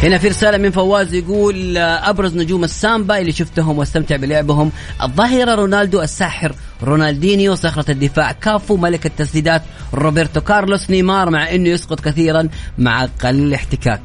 [0.02, 4.72] هنا في رسالة من فواز يقول آه، أبرز نجوم السامبا اللي شفتهم واستمتع بلعبهم
[5.02, 9.62] الظاهرة رونالدو الساحر رونالدينيو صخرة الدفاع كافو ملك التسديدات
[9.94, 14.00] روبرتو كارلوس نيمار مع أنه يسقط كثيرا مع أقل الاحتكاك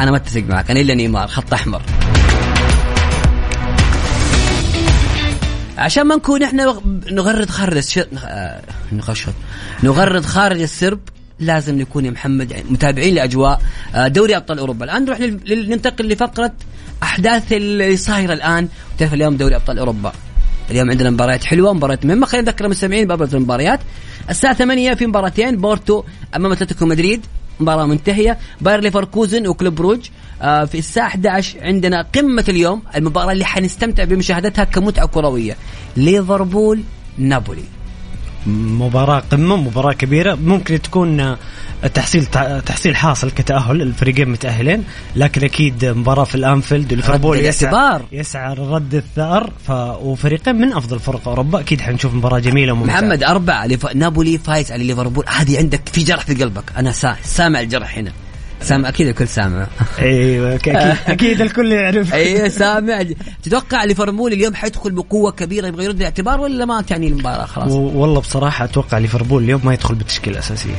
[0.00, 1.82] أنا ما أتفق معك أنا إلا نيمار خط أحمر.
[5.78, 6.80] عشان ما نكون إحنا
[7.10, 7.98] نغرد خارج الش...
[8.24, 8.62] آه،
[9.82, 11.00] نغرد خارج السرب
[11.40, 13.60] لازم نكون يا محمد يعني متابعين لأجواء
[13.94, 14.84] آه، دوري أبطال أوروبا.
[14.84, 16.52] الآن نروح ننتقل لفقرة
[17.02, 18.68] أحداث اللي صايرة الآن.
[18.98, 20.12] تعرف اليوم دوري أبطال أوروبا.
[20.70, 22.26] اليوم عندنا مباريات حلوة مباريات مهمة.
[22.26, 23.80] خلينا نذكر المستمعين بابرز المباريات.
[24.30, 26.04] الساعة 8 في مباراتين بورتو
[26.36, 27.26] أمام أتلتيكو مدريد.
[27.60, 28.38] مباراة منتهية.
[28.60, 30.08] باير ليفركوزن وكلوب بروج
[30.42, 35.56] آه في الساعة 11 عندنا قمة اليوم المباراة اللي حنستمتع بمشاهدتها كمتعة كروية.
[35.96, 36.82] ليفربول
[37.18, 37.64] نابولي.
[38.46, 40.34] مباراة قمة مباراة كبيرة.
[40.34, 41.38] ممكن تكون آه،
[41.94, 42.26] تحصيل
[42.66, 44.84] تحصيل حاصل كتأهل الفريقين متأهلين
[45.16, 48.00] لكن أكيد مباراة في الأنفيلد وليفربول رد يسعى.
[48.12, 49.70] يسعى لرد الثأر ف...
[50.00, 51.60] وفريقين من أفضل فرق أوروبا.
[51.60, 53.00] أكيد حنشوف مباراة جميلة وممتعة.
[53.00, 53.86] محمد أربعة ليف...
[53.86, 55.24] نابولي فايز على ليفربول.
[55.28, 56.64] هذه عندك في جرح في قلبك.
[56.76, 57.16] أنا سا...
[57.24, 58.12] سامع الجرح هنا.
[58.62, 59.66] سامع أكيد الكل سامع.
[59.98, 62.14] أيوه أكيد أكيد الكل يعرف.
[62.14, 63.04] اي سامع.
[63.42, 67.72] تتوقع ليفربول اليوم حيدخل بقوة كبيرة يبغى يرد الاعتبار ولا ما تعني المباراة؟ خلاص.
[67.72, 70.74] والله بصراحة أتوقع ليفربول اليوم ما يدخل بالتشكيلة الأساسية.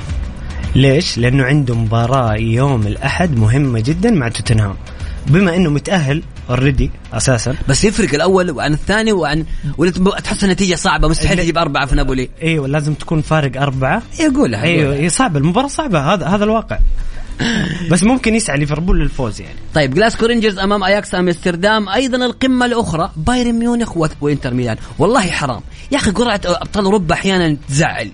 [0.76, 4.76] ليش؟ لأنه عنده مباراة يوم الأحد مهمة جدا مع توتنهام.
[5.28, 7.56] بما أنه متأهل already أساسا.
[7.70, 9.46] بس يفرق الأول وعن الثاني وعن
[10.24, 12.30] تحس النتيجة صعبة مستحيل تجيب أربعة في نابولي.
[12.44, 14.02] أيوه لازم تكون فارق أربعة.
[14.20, 16.80] يقولها أيوه هي صعبة المباراة صعبة هذا هذا الواقع.
[17.92, 19.56] بس ممكن يسعى ليفربول للفوز يعني.
[19.74, 21.90] طيب جلاسكو رينجرز أمام أياكس أمستردام.
[21.90, 24.78] أيضا القمة الأخرى بايرن ميونخ وإنتر ميلان.
[25.00, 25.62] والله حرام.
[25.92, 28.12] يا أخي قرعة أبطال أوروبا أحيانا تزعل.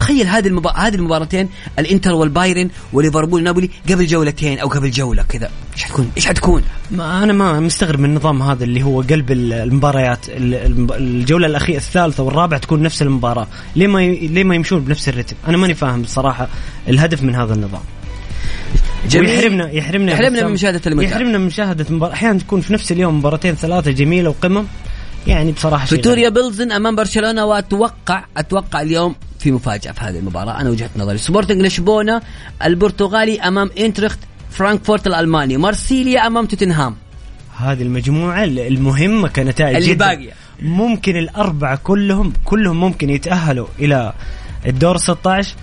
[0.00, 0.70] تخيل هذه المبا...
[0.70, 1.48] هذه المباراتين
[1.78, 5.50] الإنتر والبايرن وليفربول نابولي قبل جولتين أو قبل جولة كذا.
[5.74, 9.52] إيش حتكون؟ إيش حتكون؟ ما أنا ما مستغرب من النظام هذا اللي هو قلب ال-
[9.52, 13.46] المباريات ال- الم- الجولة الأخيرة الثالثة والرابعة تكون نفس المباراة.
[13.76, 14.26] ليه ما ي...
[14.26, 16.48] ليه ما يمشون بنفس الرتم؟ أنا ماني فاهم الصراحة
[16.88, 17.82] الهدف من هذا النظام.
[19.08, 19.30] جميل.
[19.30, 21.10] ويحرمنا يحرمنا يحرمنا من مشاهدة المتعة.
[21.10, 22.12] يحرمنا من مشاهدة مبار...
[22.12, 24.64] أحيانا تكون في نفس اليوم مباراتين ثلاثة جميلة وقمم
[25.26, 26.28] يعني بصراحة فيتوريا.
[26.28, 31.60] بيلزن أمام برشلونة واتوقع أتوقع اليوم في مفاجأة في هذه المباراة أنا وجهة نظري سبورتنج
[31.60, 32.22] لشبونة
[32.64, 34.18] البرتغالي أمام انترخت
[34.50, 36.96] فرانكفورت الألماني مارسيليا أمام توتنهام
[37.56, 40.06] هذه المجموعة المهمة كنتائج اللي جداً.
[40.06, 40.32] باقية.
[40.62, 44.12] ممكن الأربعة كلهم كلهم ممكن يتأهلوا إلى
[44.66, 45.54] الدور 16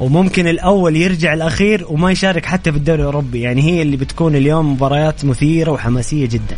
[0.00, 3.40] وممكن الأول يرجع الأخير وما يشارك حتى في الدوري الأوروبي.
[3.40, 6.56] يعني هي اللي بتكون اليوم مباريات مثيرة وحماسية جدا.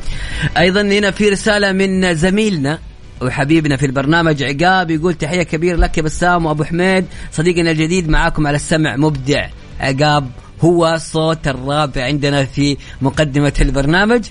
[0.58, 2.78] أيضا هنا في رسالة من زميلنا
[3.22, 7.04] وحبيبنا في البرنامج عقاب يقول تحية كبيرة لك يا بسام وأبو حميد.
[7.32, 9.46] صديقنا الجديد معاكم على السمع مبدع.
[9.80, 10.30] عقاب
[10.60, 14.24] هو صوت الرابع عندنا في مقدمة البرنامج.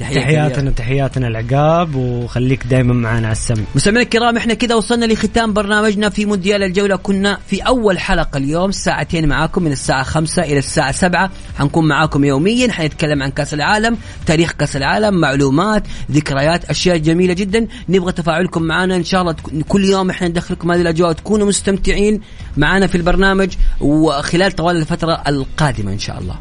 [0.00, 0.70] تحياتنا.
[0.70, 3.62] تحياتنا العقاب وخليك دائما معنا على السمع.
[3.74, 6.96] مستمعينا الكرام إحنا كده وصلنا لختام برنامجنا في مونديال الجولة.
[6.96, 11.30] كنا في أول حلقة اليوم ساعتين معاكم من الساعة خمسة إلى الساعة سبعة.
[11.58, 17.66] حنكون معاكم يوميا حنتكلم عن كأس العالم تاريخ كأس العالم معلومات ذكريات أشياء جميلة جدا.
[17.88, 19.36] نبغى تفاعلكم معنا إن شاء الله
[19.68, 22.20] كل يوم إحنا ندخلكم هذه الأجواء وتكونوا مستمتعين
[22.56, 23.48] معنا في البرنامج
[23.80, 26.38] وخلال طوال الفترة القادمة إن شاء الله.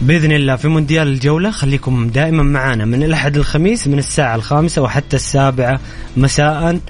[0.00, 1.50] بإذن الله في مونديال الجولة.
[1.50, 5.80] خليكم دائما معنا من الأحد للخميس من الساعة الخامسة وحتى السابعة
[6.16, 6.80] مساء.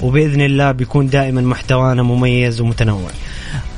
[0.00, 3.10] وبإذن الله بيكون دائما محتوانا مميز ومتنوع.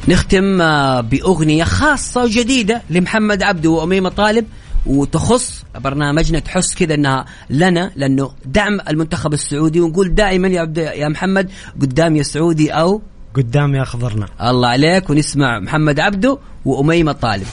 [0.09, 4.47] نختم آه، بأغنية خاصة وجديدة لمحمد عبده وأميمة طالب
[4.86, 9.80] وتخص برنامجنا تحس كذا إنها لنا لأنه دعم المنتخب السعودي.
[9.80, 13.03] ونقول دائما يا عبد يا محمد قدام يا سعودي أو
[13.34, 15.11] قدام يا خضرنا الله عليك.
[15.11, 17.47] ونسمع محمد عبده وأميمة طالب.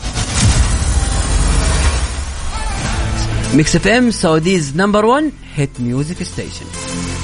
[3.54, 6.66] ميكس اف ام سعوديز نمبر 1 هيت ميوزك ستيشن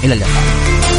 [0.03, 0.90] الى اللقاء